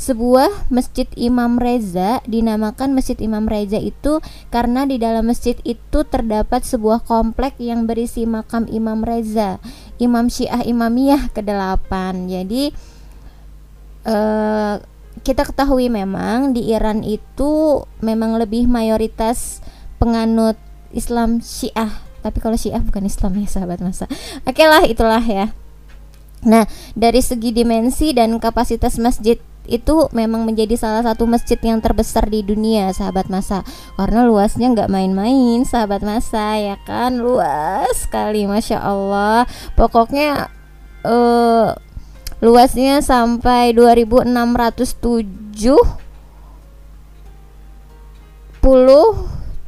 [0.00, 6.64] sebuah masjid Imam Reza dinamakan Masjid Imam Reza itu karena di dalam masjid itu terdapat
[6.64, 9.60] sebuah komplek yang berisi makam Imam Reza,
[10.00, 11.92] Imam Syiah Imamiyah ke-8.
[12.32, 12.72] Jadi
[14.08, 14.74] eh,
[15.20, 19.60] kita ketahui memang di Iran itu memang lebih mayoritas
[20.00, 20.56] penganut
[20.90, 22.00] Islam Syiah.
[22.20, 24.08] Tapi kalau Syiah bukan Islam ya sahabat masa.
[24.44, 25.52] Oke lah itulah ya.
[26.44, 26.64] Nah
[26.96, 29.36] dari segi dimensi dan kapasitas masjid
[29.68, 33.62] itu memang menjadi salah satu masjid yang terbesar di dunia sahabat masa.
[33.94, 37.20] Karena luasnya nggak main-main sahabat masa ya kan?
[37.20, 39.44] Luas sekali masya Allah.
[39.76, 40.48] Pokoknya
[41.04, 41.76] uh,
[42.40, 45.30] luasnya sampai 2607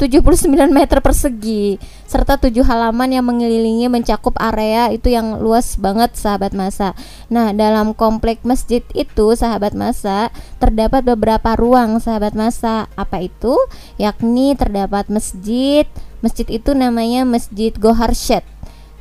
[0.03, 1.79] 79 meter persegi
[2.11, 6.99] serta tujuh halaman yang mengelilingi mencakup area itu yang luas banget sahabat masa.
[7.31, 12.91] Nah, dalam komplek masjid itu sahabat masa terdapat beberapa ruang sahabat masa.
[12.99, 13.55] Apa itu?
[13.95, 15.87] Yakni terdapat masjid.
[16.19, 18.43] Masjid itu namanya Masjid Gohar Shed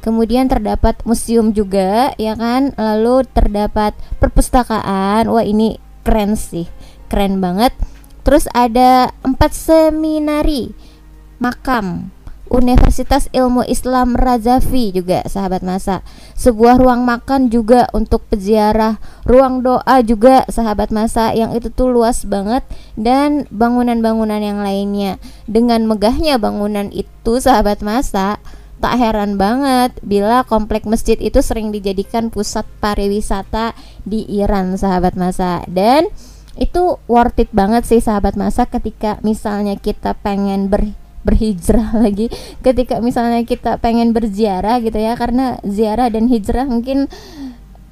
[0.01, 2.73] Kemudian terdapat museum juga, ya kan?
[2.75, 5.29] Lalu terdapat perpustakaan.
[5.29, 6.65] Wah, ini keren sih.
[7.07, 7.73] Keren banget.
[8.21, 10.73] Terus ada empat seminari
[11.41, 12.13] makam
[12.51, 16.03] Universitas Ilmu Islam Razafi juga sahabat masa
[16.35, 22.27] sebuah ruang makan juga untuk peziarah ruang doa juga sahabat masa yang itu tuh luas
[22.27, 22.67] banget
[22.99, 25.15] dan bangunan-bangunan yang lainnya
[25.47, 28.43] dengan megahnya bangunan itu sahabat masa
[28.81, 35.61] Tak heran banget bila komplek masjid itu sering dijadikan pusat pariwisata di Iran, sahabat masa.
[35.69, 36.09] Dan
[36.57, 42.33] itu worth it banget sih sahabat masa ketika misalnya kita pengen ber berhijrah lagi.
[42.65, 47.05] Ketika misalnya kita pengen berziarah gitu ya karena ziarah dan hijrah mungkin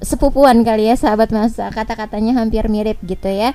[0.02, 1.70] sepupuan kali ya sahabat masa.
[1.70, 3.54] Kata-katanya hampir mirip gitu ya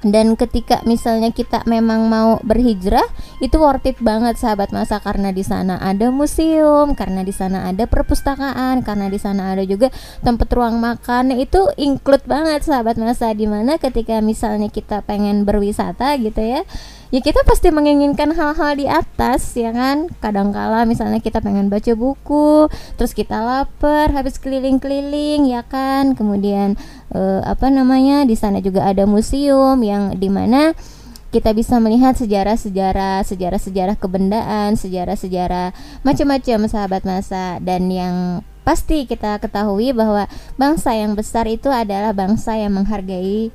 [0.00, 3.04] dan ketika misalnya kita memang mau berhijrah
[3.44, 7.84] itu worth it banget sahabat masa karena di sana ada museum karena di sana ada
[7.84, 9.92] perpustakaan karena di sana ada juga
[10.24, 11.36] tempat ruang makan.
[11.36, 16.64] Itu include banget sahabat masa di mana ketika misalnya kita pengen berwisata gitu ya
[17.10, 20.10] ya kita pasti menginginkan hal-hal di atas ya kan?
[20.22, 26.14] Kadangkala misalnya kita pengen baca buku terus kita lapar habis keliling-keliling ya kan?
[26.14, 26.78] Kemudian
[27.14, 30.74] eh, apa namanya di sana juga ada museum yang di mana
[31.30, 35.70] kita bisa melihat sejarah-sejarah, sejarah-sejarah kebendaan, sejarah-sejarah
[36.02, 37.62] macam-macam sahabat masa.
[37.62, 40.26] Dan yang pasti kita ketahui bahwa
[40.58, 43.54] bangsa yang besar itu adalah bangsa yang menghargai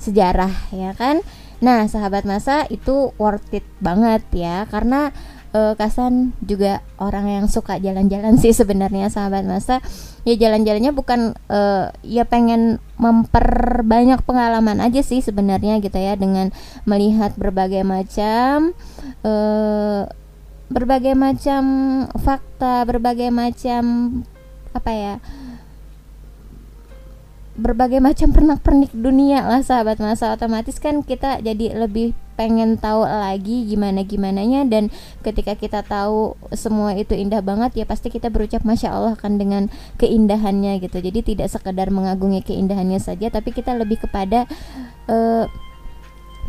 [0.00, 1.20] sejarah ya kan.
[1.62, 5.14] Nah, sahabat masa itu worth it banget ya karena
[5.54, 9.78] uh, Kasan juga orang yang suka jalan-jalan sih sebenarnya sahabat masa.
[10.26, 16.50] Ya jalan-jalannya bukan uh, ya pengen memperbanyak pengalaman aja sih sebenarnya gitu ya dengan
[16.84, 18.74] melihat berbagai macam
[19.22, 20.08] uh,
[20.72, 21.62] berbagai macam
[22.18, 23.82] fakta berbagai macam
[24.74, 25.14] apa ya
[27.54, 30.02] berbagai macam pernak-pernik dunia lah sahabat.
[30.02, 34.90] Masa otomatis kan kita jadi lebih pengen tahu lagi gimana gimananya dan
[35.22, 39.70] ketika kita tahu semua itu indah banget ya pasti kita berucap masya Allah kan dengan
[40.02, 40.98] keindahannya gitu.
[40.98, 44.50] Jadi tidak sekedar mengagungi keindahannya saja tapi kita lebih kepada
[45.06, 45.46] uh,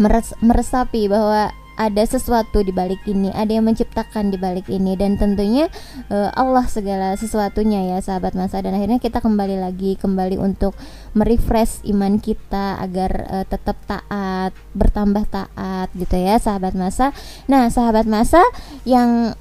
[0.02, 5.20] meres meresapi bahwa ada sesuatu di balik ini, ada yang menciptakan di balik ini dan
[5.20, 5.68] tentunya
[6.08, 10.76] uh, Allah segala sesuatunya ya sahabat masa dan akhirnya kita kembali lagi kembali untuk
[11.16, 17.12] merefresh iman kita agar uh, tetap taat, bertambah taat gitu ya sahabat masa.
[17.52, 18.42] Nah, sahabat masa
[18.88, 19.36] yang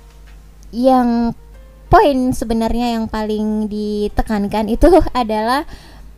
[0.75, 1.33] yang
[1.87, 5.63] poin sebenarnya yang paling ditekankan itu adalah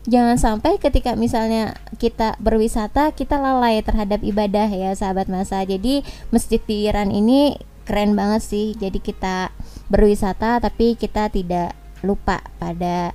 [0.07, 5.62] jangan sampai ketika misalnya kita berwisata kita lalai terhadap ibadah ya sahabat masa.
[5.66, 8.66] Jadi masjid di Iran ini keren banget sih.
[8.78, 9.50] Jadi kita
[9.90, 11.74] berwisata tapi kita tidak
[12.07, 13.12] lupa pada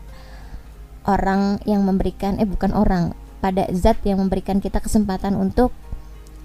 [1.07, 5.73] orang yang memberikan eh bukan orang pada zat yang memberikan kita kesempatan untuk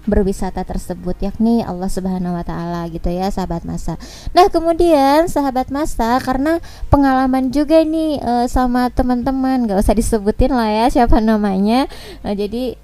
[0.07, 3.99] berwisata tersebut yakni Allah Subhanahu wa taala gitu ya sahabat masa.
[4.31, 10.71] Nah, kemudian sahabat masa karena pengalaman juga nih e, sama teman-teman gak usah disebutin lah
[10.71, 11.91] ya siapa namanya.
[12.23, 12.79] Nah, jadi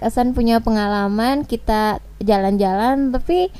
[0.00, 3.52] kesan punya pengalaman kita jalan-jalan tapi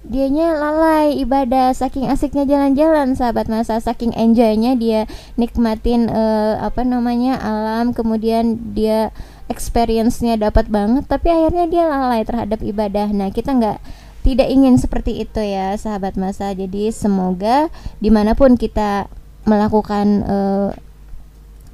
[0.00, 5.04] dianya lalai ibadah saking asiknya jalan-jalan sahabat masa saking enjoynya dia
[5.36, 9.12] nikmatin uh, apa namanya alam kemudian dia
[9.50, 13.10] experience-nya dapat banget tapi akhirnya dia lalai terhadap ibadah.
[13.10, 13.78] Nah kita nggak
[14.22, 16.54] tidak ingin seperti itu ya sahabat masa.
[16.54, 19.10] Jadi semoga di mana pun kita
[19.44, 20.70] melakukan uh,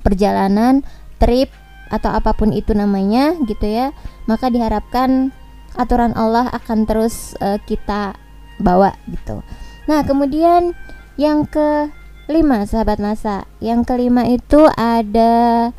[0.00, 0.80] perjalanan
[1.20, 1.52] trip
[1.92, 3.94] atau apa pun itu namanya gitu ya
[4.26, 5.30] maka diharapkan
[5.78, 8.16] aturan Allah akan terus uh, kita
[8.58, 9.44] bawa gitu.
[9.86, 10.72] Nah kemudian
[11.20, 13.44] yang kelima sahabat masa.
[13.60, 15.70] Yang kelima itu ada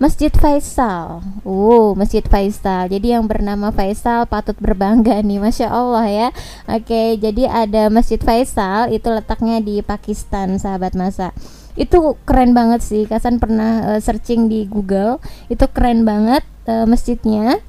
[0.00, 1.20] Masjid Faisal.
[1.44, 2.88] Uh, Masjid Faisal.
[2.88, 6.28] Jadi yang bernama Faisal patut berbangga nih, masya Allah ya.
[6.64, 11.36] Oke, jadi ada Masjid Faisal itu letaknya di Pakistan, sahabat masa.
[11.76, 13.04] Itu keren banget sih.
[13.04, 15.20] Kasan pernah uh, searching di Google.
[15.52, 17.60] Itu keren banget uh, masjidnya.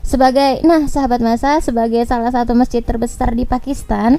[0.00, 4.16] Sebagai, nah sahabat masa, sebagai salah satu masjid terbesar di Pakistan,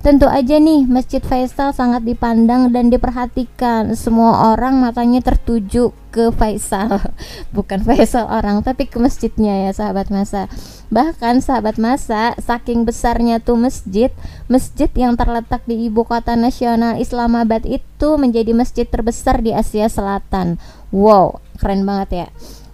[0.00, 3.92] Tentu aja nih Masjid Faisal sangat dipandang dan diperhatikan.
[3.92, 7.04] Semua orang matanya tertuju ke Faisal.
[7.54, 10.48] Bukan Faisal orang tapi ke masjidnya ya sahabat masa.
[10.88, 14.08] Bahkan sahabat masa saking besarnya tuh masjid
[14.48, 20.56] Masjid yang terletak di ibu kota nasional Islamabad itu menjadi masjid terbesar di Asia Selatan.
[20.88, 22.26] Wow keren banget ya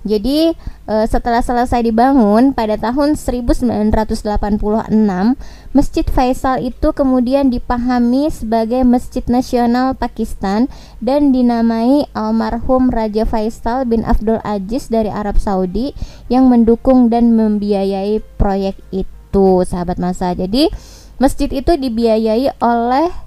[0.06, 0.54] jadi
[0.86, 3.82] e, setelah selesai dibangun pada tahun 1986,
[5.74, 10.70] Masjid Faisal itu kemudian dipahami sebagai Masjid Nasional Pakistan
[11.02, 15.92] dan dinamai almarhum Raja Faisal bin Abdul Aziz dari Arab Saudi
[16.30, 20.32] yang mendukung dan membiayai proyek itu, sahabat masa.
[20.32, 20.70] Jadi
[21.18, 23.25] masjid itu dibiayai oleh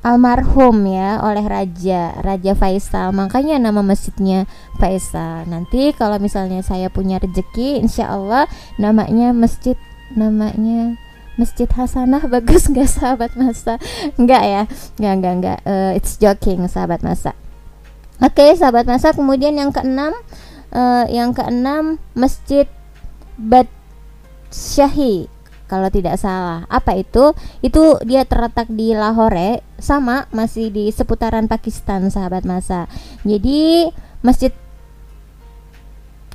[0.00, 3.12] almarhum ya oleh raja Raja Faisal.
[3.12, 4.48] Makanya nama masjidnya
[4.80, 5.44] Faisal.
[5.48, 8.48] Nanti kalau misalnya saya punya rezeki insya Allah
[8.80, 9.76] namanya masjid
[10.16, 10.96] namanya
[11.40, 12.28] Masjid Hasanah.
[12.32, 13.80] Bagus nggak sahabat masa?
[14.20, 14.62] Nggak ya?
[15.00, 15.58] Nggak nggak nggak.
[15.64, 17.32] Uh, it's joking sahabat masa.
[18.20, 19.16] Oke okay, sahabat masa.
[19.16, 20.12] Kemudian yang keenam
[20.76, 22.68] uh, yang keenam Masjid
[23.40, 23.68] Bad
[24.52, 25.39] Syahi
[25.70, 26.66] kalau tidak salah.
[26.66, 27.30] Apa itu?
[27.62, 32.90] Itu dia terletak di Lahore sama masih di seputaran Pakistan, sahabat masa.
[33.22, 33.86] Jadi
[34.26, 34.50] masjid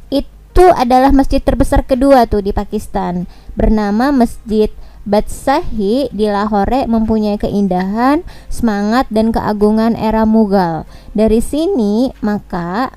[0.08, 3.28] itu adalah masjid terbesar kedua tuh di Pakistan,
[3.60, 4.72] bernama Masjid
[5.04, 10.88] Batsahi di Lahore mempunyai keindahan, semangat dan keagungan era Mughal.
[11.12, 12.96] Dari sini maka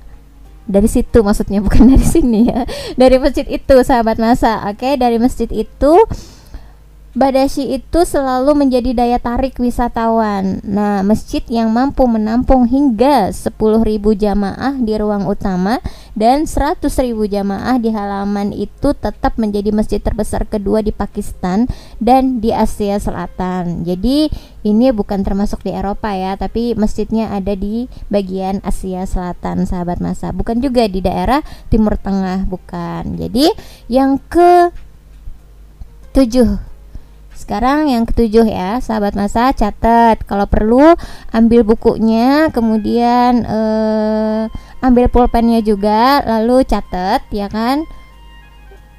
[0.69, 2.69] dari situ maksudnya bukan dari sini ya.
[2.95, 4.63] Dari masjid itu sahabat masa.
[4.69, 5.93] Oke dari masjid itu
[7.19, 10.63] Badashi itu selalu menjadi daya tarik wisatawan.
[10.63, 13.59] Nah, masjid yang mampu menampung hingga 10.000
[14.15, 15.83] jamaah di ruang utama
[16.15, 16.87] dan 100.000
[17.27, 21.67] jamaah di halaman itu tetap menjadi masjid terbesar kedua di Pakistan
[21.99, 23.83] dan di Asia Selatan.
[23.83, 24.31] Jadi,
[24.63, 30.31] ini bukan termasuk di Eropa ya, tapi masjidnya ada di bagian Asia Selatan, sahabat masa.
[30.31, 33.19] Bukan juga di daerah Timur Tengah, bukan.
[33.19, 33.51] Jadi,
[33.91, 34.71] yang ke
[36.15, 36.78] tujuh
[37.49, 40.21] sekarang yang ketujuh ya, sahabat masa catat.
[40.29, 40.93] Kalau perlu
[41.33, 44.53] ambil bukunya, kemudian eh,
[44.85, 47.89] ambil pulpennya juga, lalu catat ya kan.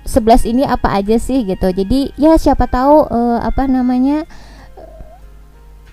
[0.09, 1.69] 11 ini apa aja sih gitu.
[1.69, 4.25] Jadi ya siapa tahu eh, apa namanya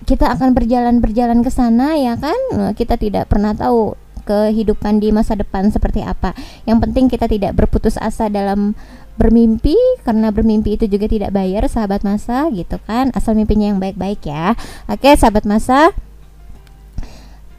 [0.09, 2.39] kita akan berjalan-berjalan ke sana ya kan.
[2.57, 3.93] Nah, kita tidak pernah tahu
[4.25, 6.33] kehidupan di masa depan seperti apa.
[6.65, 8.73] Yang penting kita tidak berputus asa dalam
[9.17, 13.09] bermimpi karena bermimpi itu juga tidak bayar sahabat masa gitu kan?
[13.17, 14.53] Asal mimpinya yang baik-baik ya.
[14.87, 15.91] Oke sahabat masa.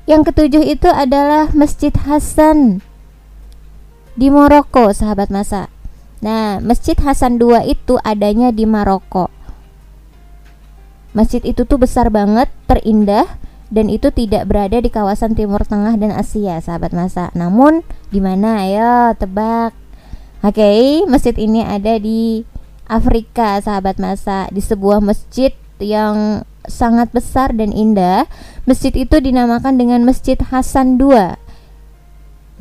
[0.09, 2.81] Yang ketujuh itu adalah Masjid Hasan
[4.17, 5.69] di Maroko sahabat masa.
[6.25, 9.29] Nah Masjid Hasan II itu adanya di Maroko.
[11.13, 13.27] Masjid itu tuh besar banget terindah
[13.69, 17.29] dan itu tidak berada di kawasan Timur Tengah dan Asia sahabat masa.
[17.37, 18.65] Namun di mana?
[18.65, 19.77] Ayo tebak
[20.39, 22.47] Oke, okay, masjid ini ada di
[22.86, 25.51] Afrika, sahabat masa, di sebuah masjid
[25.82, 28.30] yang sangat besar dan indah.
[28.62, 31.34] Masjid itu dinamakan dengan Masjid Hasan II.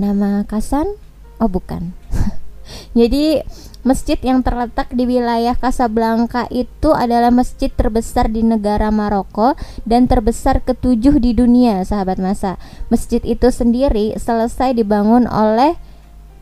[0.01, 0.97] Nama Kasan?
[1.38, 1.93] Oh, bukan.
[2.97, 3.45] Jadi,
[3.86, 9.53] masjid yang terletak di wilayah Casablanca itu adalah masjid terbesar di negara Maroko
[9.86, 12.57] dan terbesar ketujuh di dunia, sahabat masa.
[12.89, 15.78] Masjid itu sendiri selesai dibangun oleh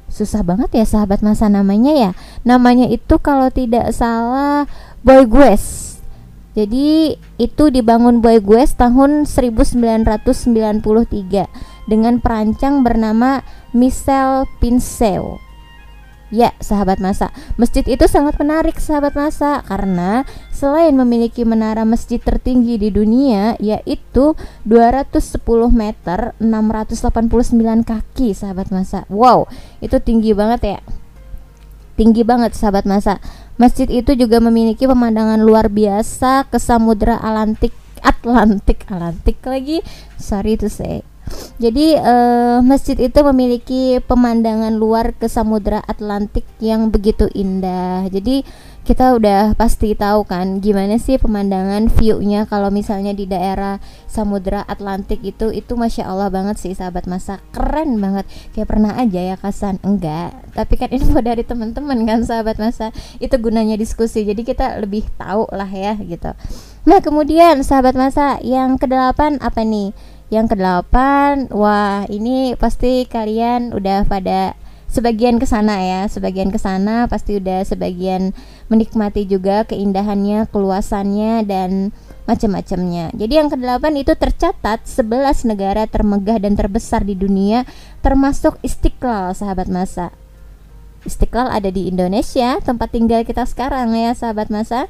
[0.09, 2.11] susah banget ya sahabat masa namanya ya.
[2.47, 4.65] Namanya itu kalau tidak salah
[5.05, 5.97] Boy Gues.
[6.55, 10.81] Jadi itu dibangun Boy Gues tahun 1993
[11.85, 13.43] dengan perancang bernama
[13.75, 15.44] Michel Pincel
[16.33, 22.81] Ya, sahabat masa, masjid itu sangat menarik, sahabat masa, karena selain memiliki menara masjid tertinggi
[22.81, 24.33] di dunia, yaitu
[24.65, 29.05] 210 meter, 689 kaki, sahabat masa.
[29.05, 29.45] Wow,
[29.85, 30.79] itu tinggi banget ya.
[31.93, 33.21] Tinggi banget, sahabat masa.
[33.61, 37.71] Masjid itu juga memiliki pemandangan luar biasa ke Samudra Atlantik,
[38.01, 39.85] Atlantik, Atlantik lagi.
[40.17, 41.05] Sorry to say
[41.55, 48.03] jadi uh, masjid itu memiliki pemandangan luar ke Samudra Atlantik yang begitu indah.
[48.11, 48.43] Jadi
[48.83, 53.79] kita udah pasti tahu kan gimana sih pemandangan view-nya kalau misalnya di daerah
[54.11, 55.47] Samudra Atlantik itu.
[55.47, 57.39] Itu masya Allah banget sih sahabat masa.
[57.55, 58.27] Keren banget.
[58.51, 60.35] Kayak pernah aja ya kasan enggak.
[60.59, 62.91] Tapi kan info dari teman-teman kan sahabat masa.
[63.23, 64.27] Itu gunanya diskusi.
[64.27, 66.35] Jadi kita lebih tahu lah ya gitu.
[66.83, 69.95] Nah kemudian sahabat masa yang kedelapan apa nih
[70.33, 74.57] yang kedelapan, wah ini pasti kalian udah pada
[74.89, 78.31] sebagian ke sana ya, sebagian ke sana pasti udah sebagian
[78.71, 81.93] menikmati juga keindahannya, keluasannya dan
[82.25, 83.13] macam-macamnya.
[83.13, 87.69] Jadi yang kedelapan itu tercatat 11 negara termegah dan terbesar di dunia
[88.01, 90.09] termasuk Istiqlal sahabat masa.
[91.05, 94.89] Istiqlal ada di Indonesia, tempat tinggal kita sekarang ya sahabat masa.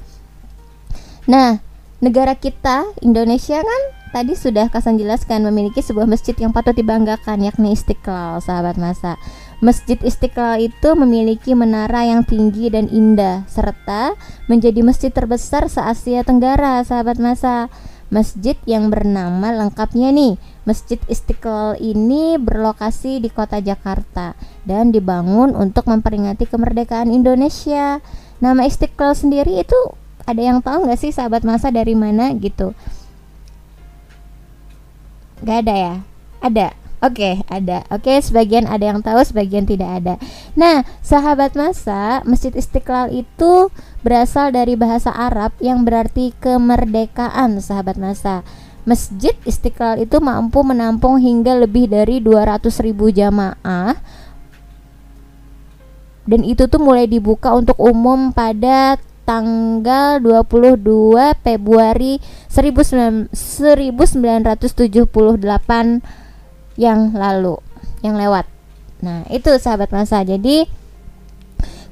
[1.27, 1.59] Nah,
[1.99, 3.81] negara kita Indonesia kan
[4.15, 9.19] tadi sudah Kasan jelaskan memiliki sebuah masjid yang patut dibanggakan yakni Istiqlal sahabat masa.
[9.59, 14.15] Masjid Istiqlal itu memiliki menara yang tinggi dan indah serta
[14.47, 17.67] menjadi masjid terbesar se-Asia Tenggara sahabat masa.
[18.07, 25.91] Masjid yang bernama lengkapnya nih Masjid Istiqlal ini berlokasi di kota Jakarta dan dibangun untuk
[25.91, 27.99] memperingati kemerdekaan Indonesia.
[28.39, 29.79] Nama Istiqlal sendiri itu
[30.23, 32.71] ada yang tahu nggak sih sahabat masa dari mana gitu?
[35.43, 35.95] Gak ada ya?
[36.39, 36.67] Ada.
[37.03, 37.83] Oke, okay, ada.
[37.91, 40.15] Oke, okay, sebagian ada yang tahu, sebagian tidak ada.
[40.55, 43.69] Nah, sahabat masa, Masjid Istiqlal itu
[44.01, 48.41] berasal dari bahasa Arab yang berarti kemerdekaan, sahabat masa.
[48.87, 53.97] Masjid Istiqlal itu mampu menampung hingga lebih dari 200 ribu jamaah
[56.25, 63.33] dan itu tuh mulai dibuka untuk umum pada tanggal 22 Februari 1978
[66.77, 67.57] yang lalu
[68.05, 68.45] yang lewat.
[69.01, 70.21] Nah, itu sahabat masa.
[70.21, 70.69] Jadi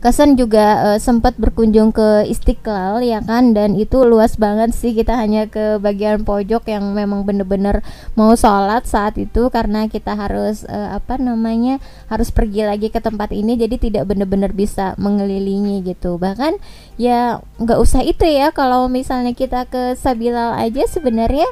[0.04, 3.56] Kasan juga uh, sempat berkunjung ke Istiqlal ya kan?
[3.56, 7.80] Dan itu luas banget sih kita hanya ke bagian pojok yang memang bener-bener
[8.20, 11.80] mau sholat saat itu karena kita harus uh, apa namanya
[12.12, 16.20] harus pergi lagi ke tempat ini jadi tidak bener-bener bisa mengelilingi gitu.
[16.20, 16.60] Bahkan
[17.00, 21.48] ya nggak usah itu ya kalau misalnya kita ke Sabilal aja sebenarnya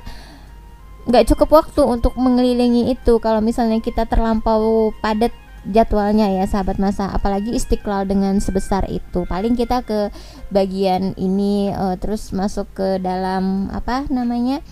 [1.07, 3.15] nggak cukup waktu untuk mengelilingi itu.
[3.23, 5.31] Kalau misalnya kita terlampau padat
[5.67, 7.09] jadwalnya ya sahabat masa.
[7.11, 9.25] Apalagi istiqlal dengan sebesar itu.
[9.29, 10.09] Paling kita ke
[10.49, 14.63] bagian ini uh, terus masuk ke dalam apa namanya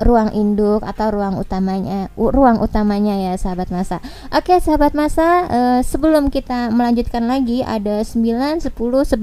[0.00, 4.00] ruang induk atau ruang utamanya ruang utamanya ya sahabat masa.
[4.32, 9.20] Oke sahabat masa uh, sebelum kita melanjutkan lagi ada 9 10 11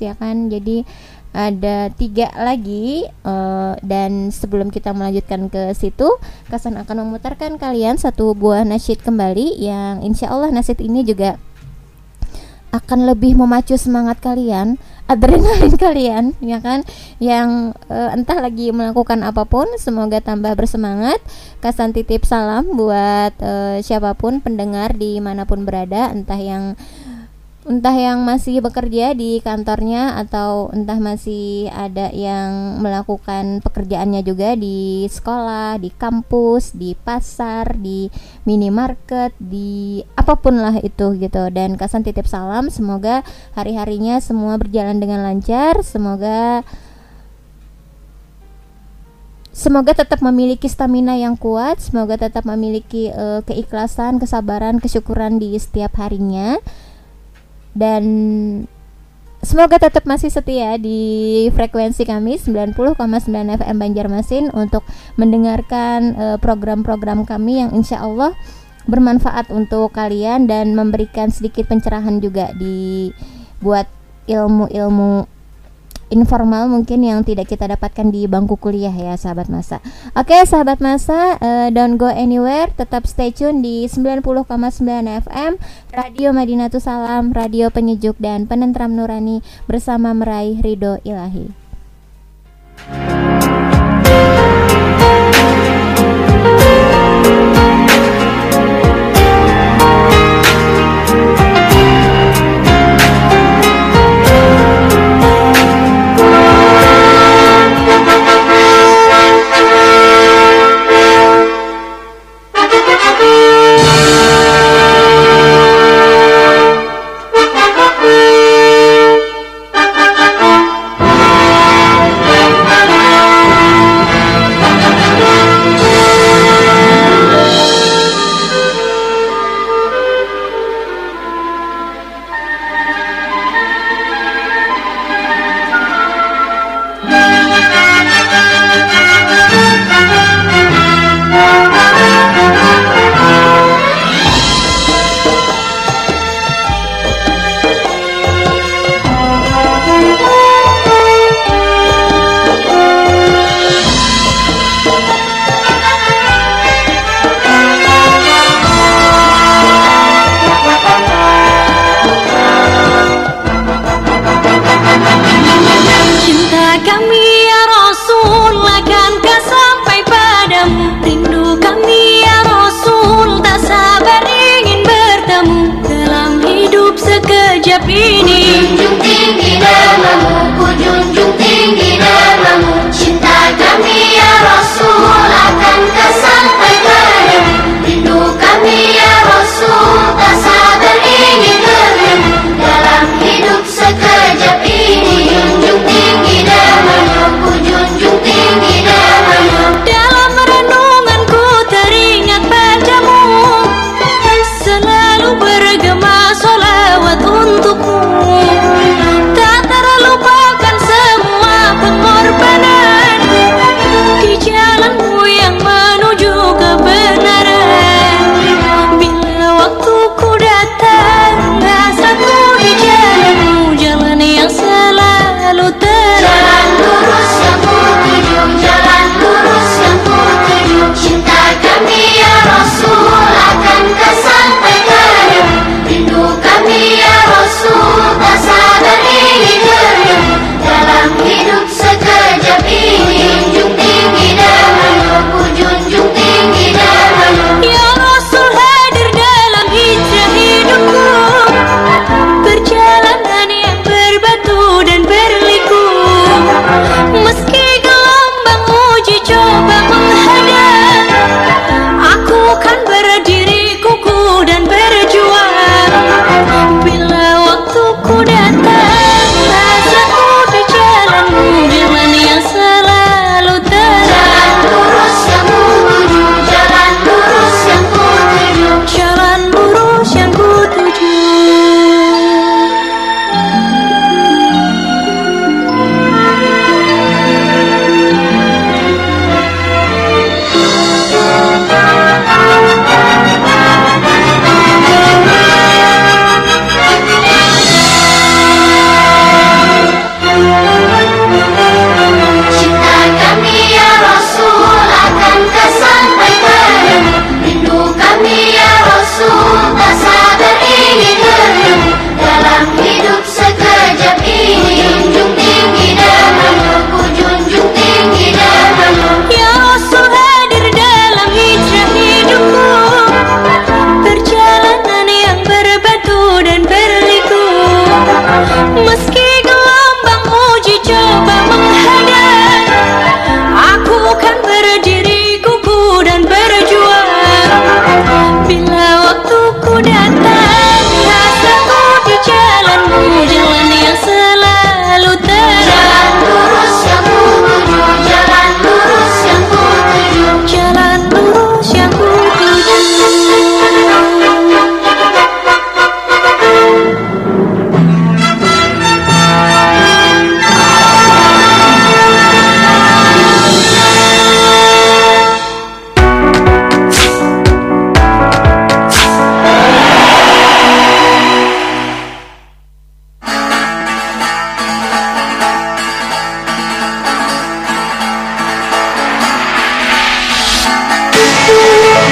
[0.00, 0.48] ya kan?
[0.48, 0.88] Jadi
[1.36, 6.08] ada tiga lagi uh, dan sebelum kita melanjutkan ke situ
[6.48, 11.36] Kasan akan memutarkan kalian satu buah nasyid kembali yang insya Allah nasyid ini juga
[12.72, 16.82] akan lebih memacu semangat kalian adrenalin kalian ya kan?
[17.22, 21.22] Yang uh, entah lagi melakukan apa pun semoga tambah bersemangat.
[21.62, 26.76] Kasan titip salam buat uh, siapa pun pendengar di mana pun berada entah yang
[27.66, 35.10] entah yang masih bekerja di kantornya atau entah masih ada yang melakukan pekerjaannya juga di
[35.10, 38.06] sekolah, di kampus, di pasar, di
[38.46, 41.50] minimarket, di apa pun lah itu gitu.
[41.50, 43.26] Dan Kasan titip salam, semoga
[43.58, 46.62] hari-harinya semua berjalan dengan lancar, semoga
[49.56, 55.96] Semoga tetap memiliki stamina yang kuat, semoga tetap memiliki uh, keikhlasan, kesabaran, kesyukuran di setiap
[55.96, 56.60] harinya
[57.76, 58.02] dan
[59.44, 62.96] semoga tetap masih setia di frekuensi kami 90,9
[63.60, 64.82] FM Banjarmasin untuk
[65.20, 68.32] mendengarkan uh, program-program kami yang insya Allah
[68.88, 73.12] bermanfaat untuk kalian dan memberikan sedikit pencerahan juga di
[73.60, 73.84] buat
[74.26, 75.35] ilmu-ilmu
[76.08, 79.82] informal mungkin yang tidak kita dapatkan di bangku kuliah ya sahabat masa.
[80.14, 84.22] Oke sahabat masa, uh, don't go anywhere, tetap stay tune di 90,9
[85.26, 85.52] FM
[85.90, 91.50] Radio Madinatus Salam, radio penyejuk dan penentram nurani bersama meraih ridho ilahi.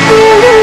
[0.05, 0.54] Música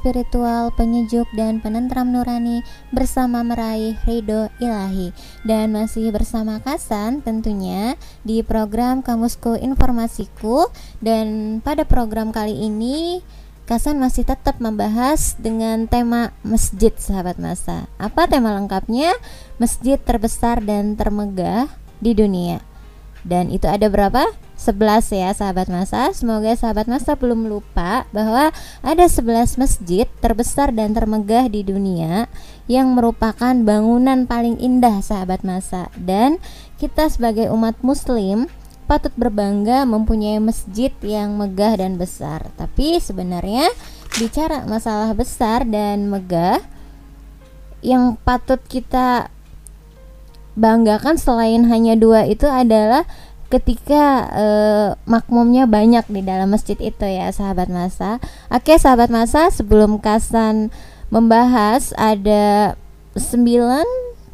[0.00, 5.12] spiritual, penyejuk dan penentram nurani bersama meraih ridho ilahi
[5.44, 10.72] dan masih bersama Kasan tentunya di program Kamusku Informasiku
[11.04, 13.20] dan pada program kali ini
[13.68, 17.86] Kasan masih tetap membahas dengan tema masjid sahabat masa.
[18.02, 19.14] Apa tema lengkapnya?
[19.62, 21.70] Masjid terbesar dan termegah
[22.02, 22.58] di dunia.
[23.22, 24.26] Dan itu ada berapa?
[24.60, 26.12] 11 ya sahabat masa.
[26.12, 28.52] Semoga sahabat masa belum lupa bahwa
[28.84, 32.28] ada 11 masjid terbesar dan termegah di dunia
[32.68, 35.88] Yang merupakan bangunan paling indah sahabat masa.
[35.96, 36.36] Dan
[36.76, 38.52] kita sebagai umat muslim
[38.84, 42.52] patut berbangga mempunyai masjid yang megah dan besar.
[42.60, 43.72] Tapi sebenarnya
[44.20, 46.60] bicara masalah besar dan megah
[47.80, 49.32] Yang patut kita
[50.58, 53.08] banggakan selain hanya dua itu adalah
[53.50, 58.22] ketika uh, makmumnya banyak di dalam masjid itu ya sahabat masa.
[58.46, 60.70] Oke sahabat masa sebelum Kasan
[61.10, 62.78] membahas ada
[63.18, 63.82] 9,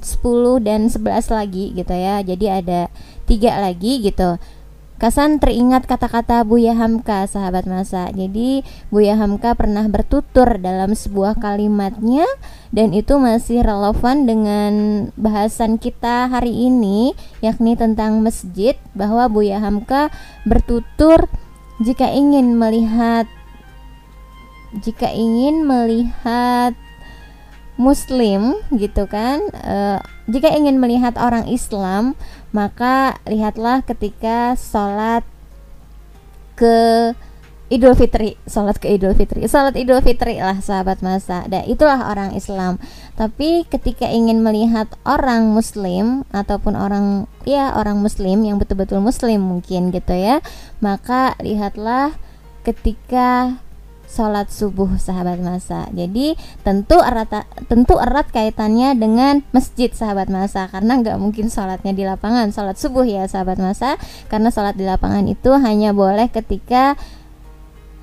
[0.04, 2.20] 10 dan 11 lagi gitu ya.
[2.20, 2.92] Jadi ada
[3.24, 4.36] tiga lagi gitu.
[4.96, 8.08] Kasan teringat kata-kata Buya Hamka sahabat masa.
[8.16, 12.24] Jadi Buya Hamka pernah bertutur dalam sebuah kalimatnya
[12.72, 14.72] Dan itu masih relevan dengan
[15.20, 17.12] bahasan kita hari ini
[17.44, 20.08] Yakni tentang masjid Bahwa Buya Hamka
[20.48, 21.28] bertutur
[21.84, 23.28] Jika ingin melihat
[24.80, 26.72] Jika ingin melihat
[27.76, 29.44] Muslim gitu kan?
[29.52, 30.00] E,
[30.32, 32.16] Jika ingin melihat orang Islam
[32.54, 35.22] maka lihatlah ketika sholat
[36.56, 37.12] ke
[37.66, 41.42] Idul Fitri, sholat ke Idul Fitri, sholat Idul Fitri lah sahabat masa.
[41.50, 42.78] Dan itulah orang Islam.
[43.18, 49.90] Tapi ketika ingin melihat orang Muslim ataupun orang ya orang Muslim yang betul-betul Muslim mungkin
[49.90, 50.38] gitu ya,
[50.78, 52.14] maka lihatlah
[52.62, 53.58] ketika
[54.06, 55.90] sholat subuh sahabat masa.
[55.92, 57.28] Jadi tentu erat
[57.66, 63.04] tentu erat kaitannya dengan masjid sahabat masa karena nggak mungkin sholatnya di lapangan sholat subuh
[63.04, 64.00] ya sahabat masa
[64.30, 66.94] karena sholat di lapangan itu hanya boleh ketika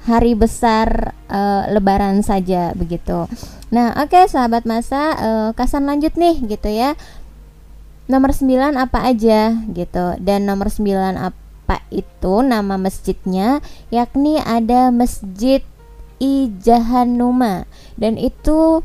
[0.04, 1.40] hari besar e,
[1.72, 3.26] lebaran saja begitu.
[3.72, 7.00] Nah, oke okay, sahabat masa e, kasan lanjut nih gitu ya.
[8.04, 15.64] Nomor 9 apa aja gitu dan nomor 9 apa itu nama masjidnya yakni ada Masjid
[16.24, 17.68] I Jahannuma.
[18.00, 18.80] Dan itu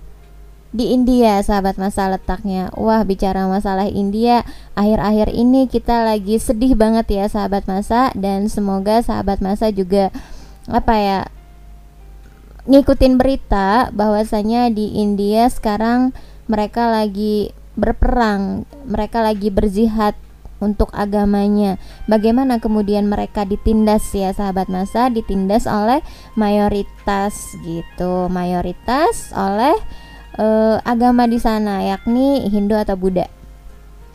[0.74, 2.74] di India sahabat masa letaknya.
[2.74, 8.10] Wah bicara masalah India Akhir-akhir ini kita lagi sedih banget ya sahabat masa.
[8.18, 10.10] Dan semoga sahabat masa juga
[10.66, 11.20] Apa ya
[12.68, 16.12] Ngikutin berita bahwasanya di India sekarang
[16.50, 20.18] Mereka lagi berperang Mereka lagi berzihad
[20.58, 21.78] untuk agamanya.
[22.10, 26.02] Bagaimana kemudian mereka ditindas ya sahabat masa ditindas oleh
[26.34, 29.74] mayoritas gitu, mayoritas oleh
[30.38, 33.26] uh, agama di sana yakni Hindu atau Buddha.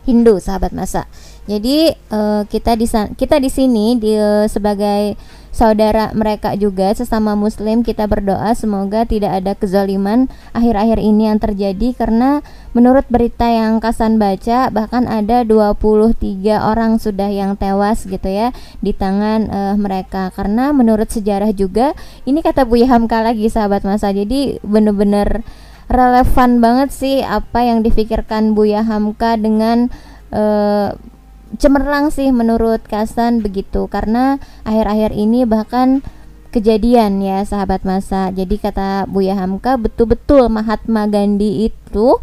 [0.04, 1.08] Hindu sahabat masa.
[1.44, 2.88] Jadi uh, kita di
[3.20, 5.20] kita di sini di uh, sebagai
[5.54, 10.26] saudara mereka juga sesama muslim kita berdoa semoga tidak ada kezaliman
[10.56, 12.00] akhir-akhir ini yang terjadi.
[12.00, 12.39] Karena
[12.72, 16.16] menurut berita yang Kasan baca bahkan ada 23
[16.58, 20.32] orang sudah yang tewas gitu ya di tangan uh, mereka.
[20.32, 21.91] Karena menurut sejarah juga
[22.24, 24.16] ini kata Buya Hamka lagi sahabat masa.
[24.16, 25.44] Jadi bener-bener
[25.91, 29.91] relevan banget sih apa yang difikirkan Buya Hamka dengan
[30.32, 30.96] uh,
[31.58, 36.01] cemerlang sih menurut Kasan begitu karena akhir-akhir ini bahkan
[36.54, 38.30] kejadian ya sahabat masa.
[38.30, 42.22] Jadi kata Buya Hamka betul-betul Mahatma Gandhi itu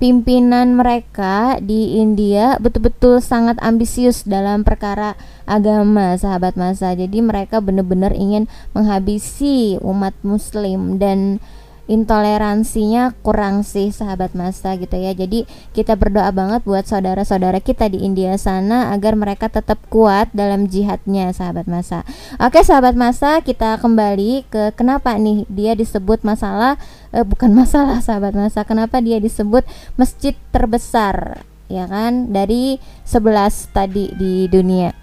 [0.00, 5.16] pimpinan mereka di India betul-betul sangat ambisius dalam perkara
[5.48, 6.92] agama sahabat masa.
[6.92, 11.40] Jadi mereka benar-benar ingin menghabisi umat muslim dan
[11.88, 15.16] intoleransinya kurang sih sahabat masa gitu ya.
[15.16, 20.68] Jadi kita berdoa banget buat saudara-saudara kita di India sana agar mereka tetap kuat dalam
[20.68, 22.04] jihadnya sahabat masa.
[22.36, 26.76] Oke sahabat masa kita kembali ke kenapa nih dia disebut masalah
[27.16, 29.64] eh, bukan masalah sahabat masa kenapa dia disebut
[29.96, 32.28] masjid terbesar ya kan?
[32.34, 32.76] Dari
[33.08, 34.99] 11 tadi di dunia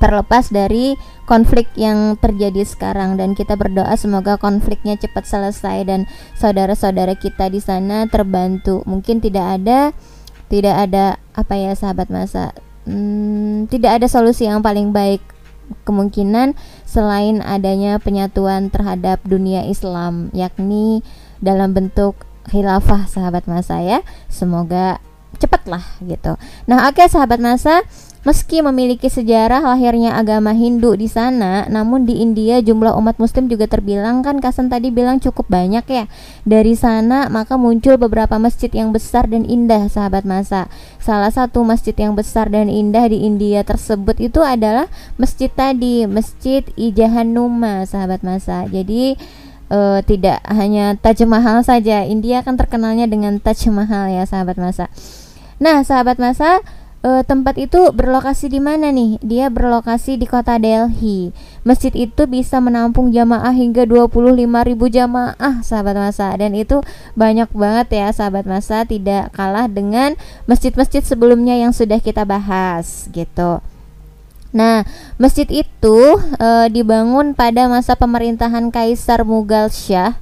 [0.00, 0.96] terlepas dari
[1.28, 3.20] konflik yang terjadi sekarang.
[3.20, 8.82] Dan kita berdoa semoga konfliknya cepat selesai dan saudara-saudara kita di sana terbantu.
[8.88, 9.92] Mungkin tidak ada
[10.50, 12.56] tidak ada apa ya sahabat masa?
[12.88, 15.22] Hmm, tidak ada solusi yang paling baik
[15.86, 21.06] kemungkinan selain adanya penyatuan terhadap dunia Islam yakni
[21.38, 22.18] dalam bentuk
[22.50, 24.02] khilafah sahabat masa ya.
[24.26, 24.98] Semoga
[25.40, 26.36] cepatlah gitu
[26.68, 27.80] nah oke okay, sahabat masa
[28.20, 33.64] Meski memiliki sejarah lahirnya agama Hindu di sana, namun di India jumlah umat muslim juga
[33.64, 36.04] terbilang kan Kasan tadi bilang cukup banyak ya.
[36.44, 40.68] Dari sana maka muncul beberapa masjid yang besar dan indah sahabat masa.
[41.00, 46.60] Salah satu masjid yang besar dan indah di India tersebut itu adalah masjid tadi, Masjid
[46.76, 48.68] Ijahanuma sahabat masa.
[48.68, 49.16] Jadi
[49.72, 52.04] uh, tidak hanya Taj Mahal saja.
[52.04, 54.92] India kan terkenalnya dengan Taj Mahal ya sahabat masa.
[55.60, 56.64] Nah, sahabat masa
[57.04, 59.20] uh, tempat itu berlokasi di mana nih?
[59.20, 61.36] Dia berlokasi di kota Delhi.
[61.68, 64.40] Masjid itu bisa menampung jamaah hingga 25.000
[64.72, 66.32] jamaah, sahabat masa.
[66.40, 66.80] Dan itu
[67.12, 70.16] banyak banget ya, sahabat masa, tidak kalah dengan
[70.48, 73.60] masjid-masjid sebelumnya yang sudah kita bahas gitu.
[74.50, 74.82] Nah,
[75.14, 80.18] masjid itu e, dibangun pada masa pemerintahan Kaisar Mughal Shah.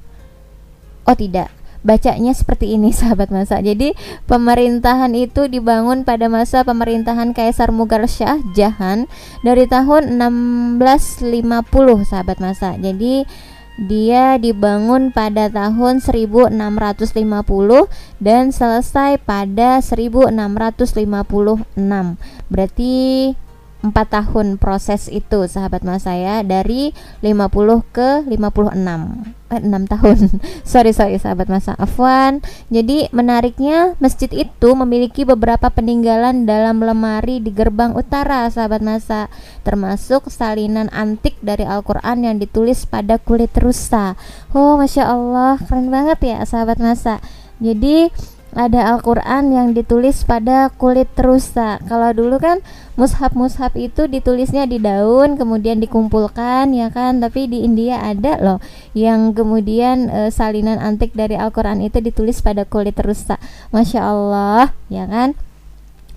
[1.09, 1.49] Oh tidak,
[1.89, 3.65] bacanya seperti ini sahabat masa.
[3.65, 3.97] Jadi
[4.29, 9.09] pemerintahan itu dibangun pada masa pemerintahan Kaisar Mughal Shah Jahan
[9.41, 12.77] dari tahun 1650 sahabat masa.
[12.77, 13.25] Jadi
[13.79, 17.25] dia dibangun pada tahun 1650
[18.19, 21.09] dan selesai pada 1656.
[22.51, 22.95] Berarti
[23.79, 26.91] empat tahun proses itu sahabat mas saya dari
[27.23, 28.35] 50 ke 56
[29.55, 30.19] eh, 6 tahun.
[30.69, 32.45] Sorry sorry sahabat masa Afwan.
[32.69, 39.33] Jadi menariknya masjid itu memiliki beberapa peninggalan dalam lemari di gerbang utara sahabat masa
[39.65, 44.19] termasuk salinan antik dari Al-Quran yang ditulis pada kulit rusa.
[44.53, 47.23] Oh Masya Allah keren banget ya sahabat masa
[47.59, 48.13] jadi
[48.57, 52.65] ada Al-Quran yang ditulis pada kulit rusa kalau dulu kan
[52.97, 58.59] mushaf-mushaf itu ditulisnya di daun kemudian dikumpulkan ya kan tapi di India ada loh
[58.97, 63.37] yang kemudian e, salinan antik dari Al-Quran itu ditulis pada kulit rusa
[63.71, 65.37] Masya Allah ya kan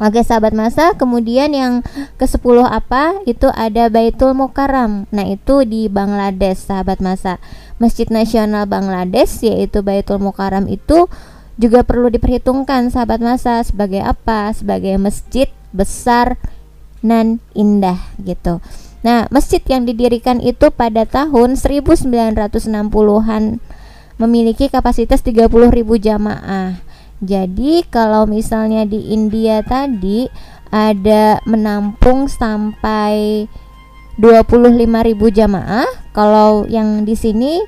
[0.02, 1.86] Oke sahabat masa, kemudian yang
[2.18, 3.22] ke-10 apa?
[3.30, 5.06] Itu ada Baitul Mukarram.
[5.14, 7.38] Nah, itu di Bangladesh sahabat masa.
[7.78, 11.06] Masjid Nasional Bangladesh yaitu Baitul Mukarram itu
[11.62, 14.50] juga perlu diperhitungkan sahabat masa sebagai apa?
[14.58, 16.42] Sebagai masjid besar
[17.06, 18.58] dan indah gitu.
[19.06, 23.44] Nah, masjid yang didirikan itu pada tahun 1960-an
[24.18, 25.50] memiliki kapasitas 30.000
[25.98, 26.78] jamaah.
[27.22, 30.30] Jadi kalau misalnya di India tadi
[30.74, 33.46] ada menampung sampai
[34.18, 37.62] 25.000 jamaah, kalau yang di sini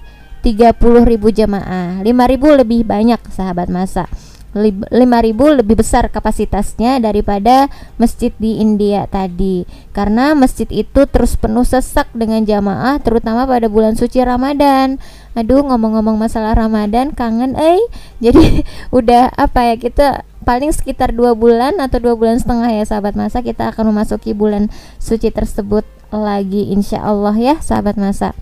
[0.43, 4.11] 30.000 jamaah 5.000 lebih banyak sahabat masa.
[4.53, 4.93] 5.000
[5.33, 9.65] lebih besar kapasitasnya daripada masjid di India tadi.
[9.97, 15.01] Karena masjid itu terus penuh sesak dengan jamaah terutama pada bulan suci Ramadan.
[15.33, 17.81] Aduh ngomong-ngomong masalah Ramadan kangen eh.
[18.23, 18.61] Jadi
[18.93, 23.41] udah apa ya kita paling sekitar dua bulan atau dua bulan setengah ya sahabat masa
[23.41, 24.67] kita akan memasuki bulan
[24.99, 28.35] suci tersebut lagi insya Allah ya sahabat masa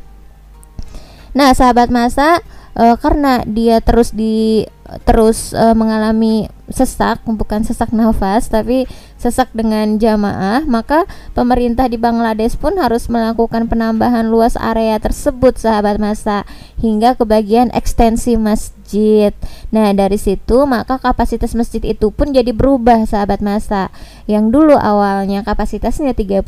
[1.32, 2.44] Nah, sahabat masa
[2.76, 4.68] uh, karena dia terus di
[5.04, 8.88] terus uh, mengalami sesak, bukan sesak nafas tapi
[9.20, 11.06] sesak dengan jamaah, maka
[11.38, 16.42] pemerintah di Bangladesh pun harus melakukan penambahan luas area tersebut sahabat masa
[16.82, 19.30] hingga ke bagian ekstensi masjid.
[19.70, 23.94] Nah, dari situ maka kapasitas masjid itu pun jadi berubah sahabat masa.
[24.26, 26.42] Yang dulu awalnya kapasitasnya 30.000,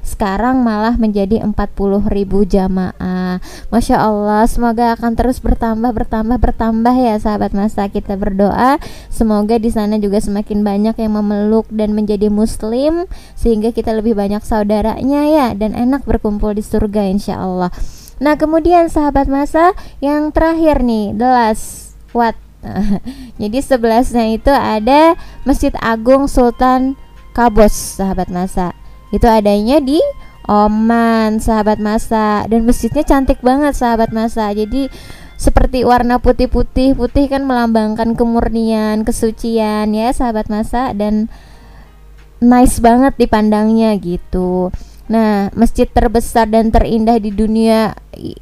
[0.00, 1.52] sekarang malah menjadi 40.000
[2.48, 3.36] jamaah.
[3.68, 7.88] Masya Allah, semoga akan terus bertambah bertambah bertambah ya sahabat masa.
[7.92, 8.80] Kita berdoa
[9.12, 13.04] semoga di sana juga semakin banyak yang memeluk dan menjadi muslim
[13.36, 17.68] sehingga kita lebih banyak saudaranya ya dan enak berkumpul di surga insya Allah.
[18.16, 22.32] Nah, kemudian sahabat masa yang terakhir nih, the last what?
[23.42, 25.14] Jadi sebelasnya itu ada
[25.44, 26.96] Masjid Agung Sultan
[27.36, 28.72] Kabos, sahabat masa.
[29.12, 30.00] Itu adanya di
[30.46, 32.46] Oman, sahabat masa.
[32.48, 34.48] Dan masjidnya cantik banget, sahabat masa.
[34.54, 34.88] Jadi
[35.36, 41.28] seperti warna putih-putih, putih kan melambangkan kemurnian, kesucian ya, sahabat masa dan
[42.40, 44.72] nice banget dipandangnya gitu.
[45.06, 47.94] Nah, masjid terbesar dan terindah di dunia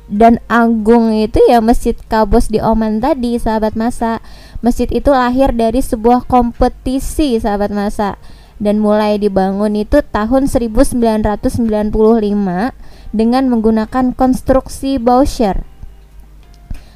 [0.08, 4.24] dan agung itu ya Masjid Kabos di Oman tadi, sahabat masa.
[4.64, 8.16] Masjid itu lahir dari sebuah kompetisi, sahabat masa.
[8.56, 11.92] Dan mulai dibangun itu tahun 1995
[13.12, 15.73] dengan menggunakan konstruksi Boucher.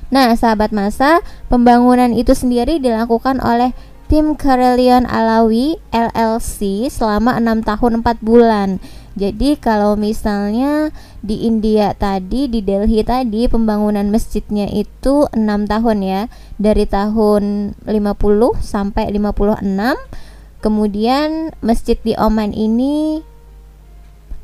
[0.09, 1.21] Nah, sahabat masa,
[1.53, 3.77] pembangunan itu sendiri dilakukan oleh
[4.09, 8.81] tim Karelion Alawi LLC selama enam tahun 4 bulan.
[9.19, 16.23] Jadi kalau misalnya di India tadi di Delhi tadi pembangunan masjidnya itu 6 tahun ya.
[16.57, 19.61] Dari tahun 50 sampai 56
[20.65, 23.21] kemudian masjid di Oman ini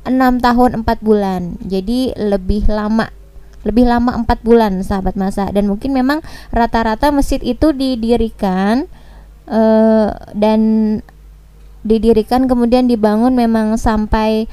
[0.05, 1.57] 6 tahun 4 bulan.
[1.65, 3.09] Jadi lebih lama
[3.65, 5.49] lebih lama 4 bulan sahabat masa.
[5.51, 6.21] Dan mungkin memang
[6.53, 8.87] rata-rata masjid itu didirikan
[9.49, 10.61] uh, dan
[11.85, 14.49] didirikan kemudian dibangun memang sampai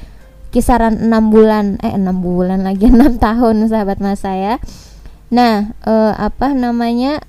[0.52, 1.80] kisaran enam bulan.
[1.80, 4.60] Eh enam bulan lagi enam tahun sahabat mas saya
[5.32, 7.24] nah eh, apa namanya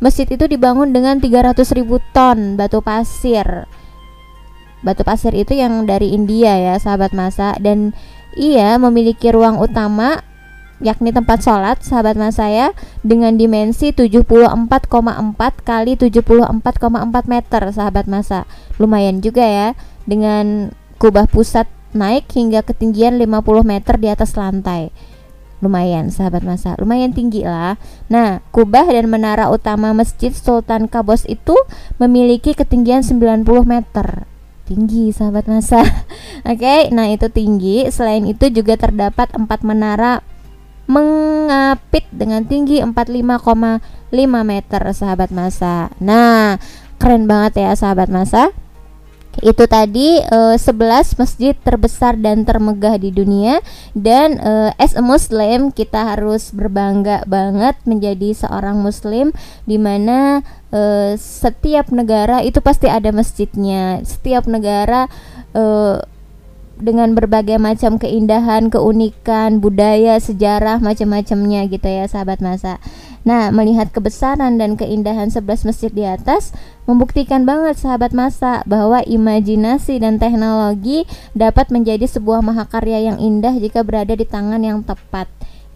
[0.00, 3.68] masjid itu dibangun dengan 300 ribu ton batu pasir.
[4.80, 7.56] Batu pasir itu yang dari India ya sahabat masa.
[7.60, 7.92] Dan
[8.36, 10.20] ia memiliki ruang utama
[10.80, 14.60] yakni tempat sholat sahabat mas saya dengan dimensi 74,4
[15.64, 16.52] kali 74,4
[17.24, 18.44] meter sahabat masa
[18.76, 19.68] lumayan juga ya
[20.04, 24.92] dengan kubah pusat naik hingga ketinggian 50 meter di atas lantai.
[25.64, 27.80] Lumayan sahabat masa lumayan tinggi lah.
[28.12, 31.56] Nah kubah dan menara utama masjid Sultan Kabos itu
[31.96, 34.28] memiliki ketinggian 90 meter.
[34.68, 35.80] Tinggi sahabat masa
[36.44, 37.88] oke okay, nah itu tinggi.
[37.88, 40.20] Selain itu juga terdapat empat menara
[40.86, 43.82] mengapit dengan tinggi 45,5
[44.42, 45.90] meter sahabat masa.
[45.98, 46.58] Nah
[46.96, 48.54] keren banget ya sahabat masa.
[49.44, 53.60] Itu tadi uh, eh, 11 masjid terbesar dan termegah di dunia.
[53.92, 59.36] Dan uh, as a muslim kita harus berbangga banget menjadi seorang muslim
[59.68, 60.40] di mana
[60.72, 64.00] uh, setiap negara itu pasti ada masjidnya.
[64.08, 65.04] Setiap negara
[65.52, 66.00] uh,
[66.76, 72.76] dengan berbagai macam keindahan, keunikan, budaya, sejarah macam-macamnya gitu ya sahabat masa.
[73.26, 76.54] Nah, melihat kebesaran dan keindahan 11 masjid di atas
[76.86, 81.02] membuktikan banget sahabat masa bahwa imajinasi dan teknologi
[81.34, 85.26] dapat menjadi sebuah mahakarya yang indah jika berada di tangan yang tepat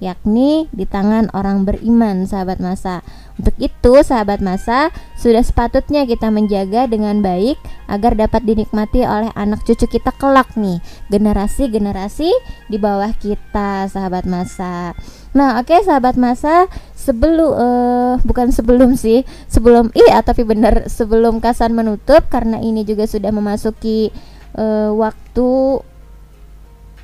[0.01, 3.05] yakni di tangan orang beriman sahabat masa.
[3.37, 7.57] Untuk itu sahabat masa sudah sepatutnya kita menjaga dengan baik
[7.89, 10.81] agar dapat dinikmati oleh anak cucu kita kelak nih,
[11.13, 12.29] generasi-generasi
[12.69, 14.97] di bawah kita sahabat masa.
[15.31, 16.67] Nah, oke okay, sahabat masa,
[16.97, 23.09] sebelum uh, bukan sebelum sih, sebelum iya tapi benar sebelum Kasan menutup karena ini juga
[23.09, 24.13] sudah memasuki
[24.57, 25.81] uh, waktu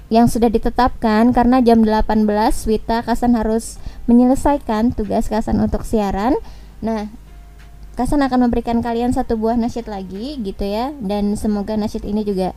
[0.06, 2.26] yang sudah ditetapkan karena jam 18
[2.70, 6.38] Wita Kasan harus menyelesaikan tugas Kasan untuk siaran.
[6.78, 7.10] Nah,
[7.96, 12.52] Kasan akan memberikan kalian satu buah nasyid lagi gitu ya dan semoga nasyid ini juga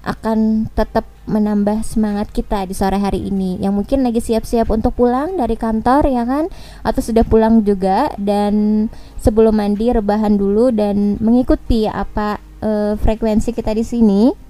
[0.00, 3.60] akan tetap menambah semangat kita di sore hari ini.
[3.60, 6.48] Yang mungkin lagi siap-siap untuk pulang dari kantor ya kan?
[6.80, 8.88] Atau sudah pulang juga dan
[9.20, 14.49] sebelum mandi rebahan dulu dan mengikuti apa uh, frekuensi kita di sini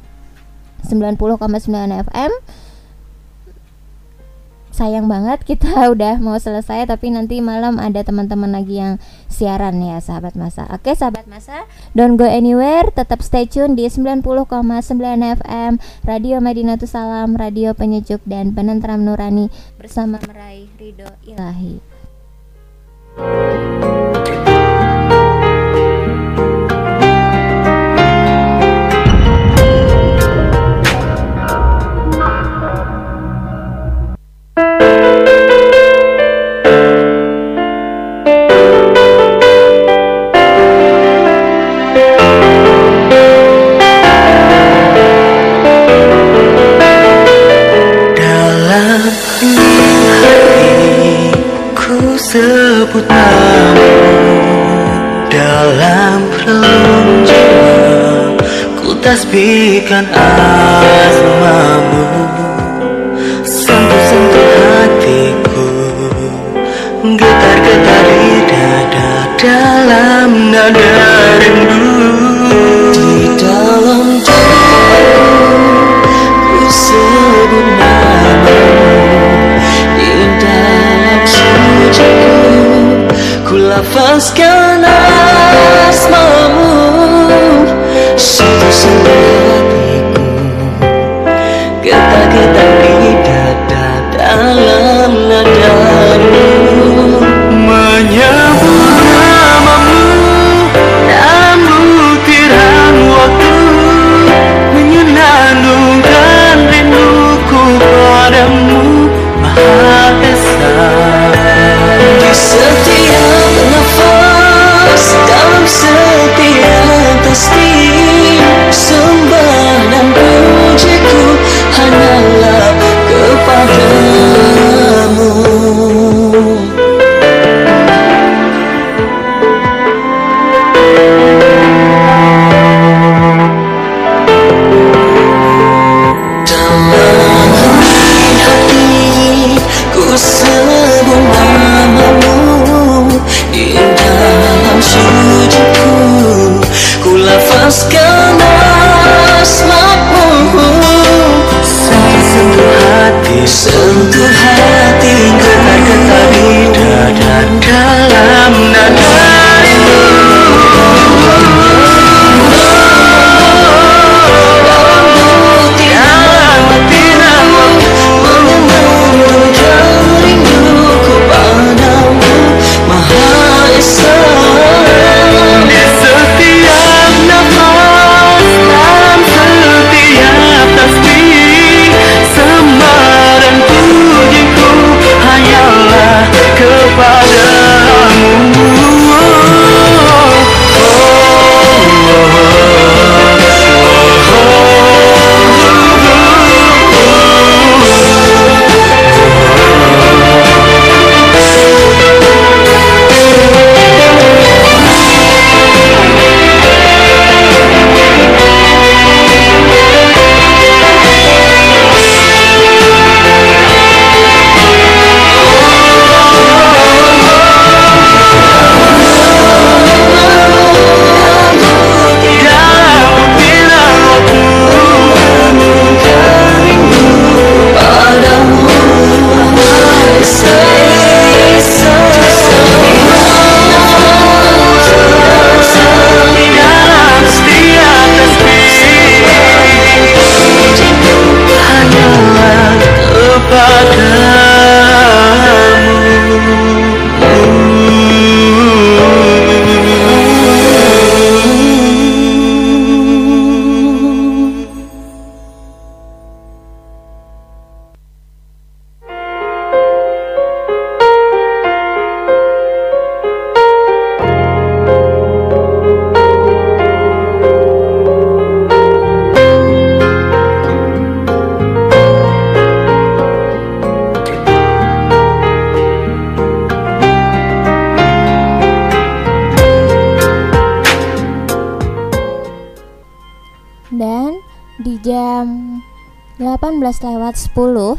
[0.87, 2.33] 90,9 FM
[4.71, 8.97] sayang banget kita udah mau selesai tapi nanti malam ada teman-teman lagi yang
[9.29, 10.65] siaran ya sahabat masa.
[10.73, 14.25] Oke sahabat masa, don't go anywhere, tetap stay tune di 90,9
[15.43, 15.73] FM
[16.09, 21.83] Radio Madinatus Salam, radio penyejuk dan penentram nurani bersama meraih ridho ilahi.
[52.31, 53.91] Sebut namamu
[55.27, 57.27] dalam relung
[58.79, 62.07] ku tasbihkan asmamu.
[63.43, 65.67] Sentuh-sentuh hatiku
[67.19, 70.95] getar-getar di dada dalam nada
[71.43, 71.83] rindu.
[72.95, 73.27] Di
[83.89, 84.21] dalam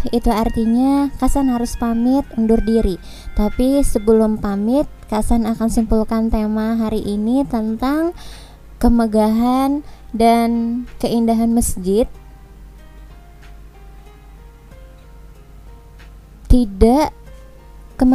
[0.10, 2.98] itu artinya Kasan harus pamit undur diri.
[3.38, 8.18] Tapi sebelum pamit Kasan akan simpulkan tema hari ini tentang
[8.82, 12.10] kemegahan dan keindahan masjid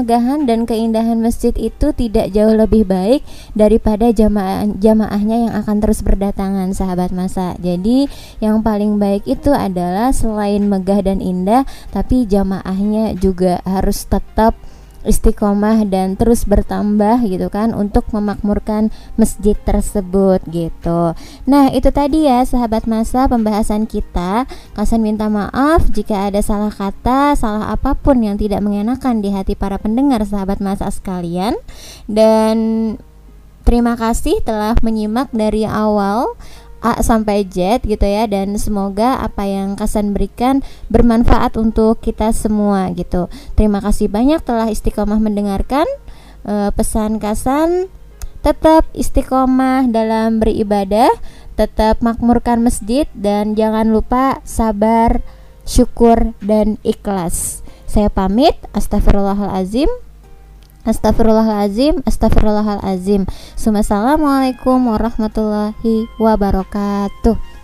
[0.06, 3.26] kemegahan dan keindahan masjid itu tidak jauh lebih baik
[3.58, 7.58] daripada jamaah jamaahnya yang akan terus berdatangan sahabat masa.
[7.58, 8.06] Jadi
[8.38, 14.54] yang paling baik itu adalah selain megah dan indah tapi jamaahnya juga harus tetap
[15.06, 21.14] istiqomah dan terus bertambah gitu kan untuk memakmurkan masjid tersebut gitu.
[21.46, 24.44] Nah, itu tadi ya sahabat masa pembahasan kita.
[24.74, 29.54] Kasan minta maaf jika ada salah kata, salah apa pun yang tidak mengenakan di hati
[29.54, 31.54] para pendengar sahabat masa sekalian.
[32.10, 32.56] Dan
[33.62, 36.34] terima kasih telah menyimak dari awal
[36.86, 42.94] A sampai Z gitu ya dan semoga apa yang Kasan berikan bermanfaat untuk kita semua
[42.94, 43.26] gitu.
[43.58, 45.90] Terima kasih banyak telah istiqomah mendengarkan
[46.46, 47.90] e, pesan Kasan
[48.46, 51.10] tetap istiqomah dalam beribadah,
[51.58, 55.18] tetap makmurkan masjid dan jangan lupa sabar,
[55.66, 57.66] syukur dan ikhlas.
[57.90, 59.90] Saya pamit, astagfirullahalazim.
[60.86, 63.26] Astagfirullahalazim, astagfirullahalazim.
[63.58, 67.55] Assalamualaikum warahmatullahi wabarakatuh.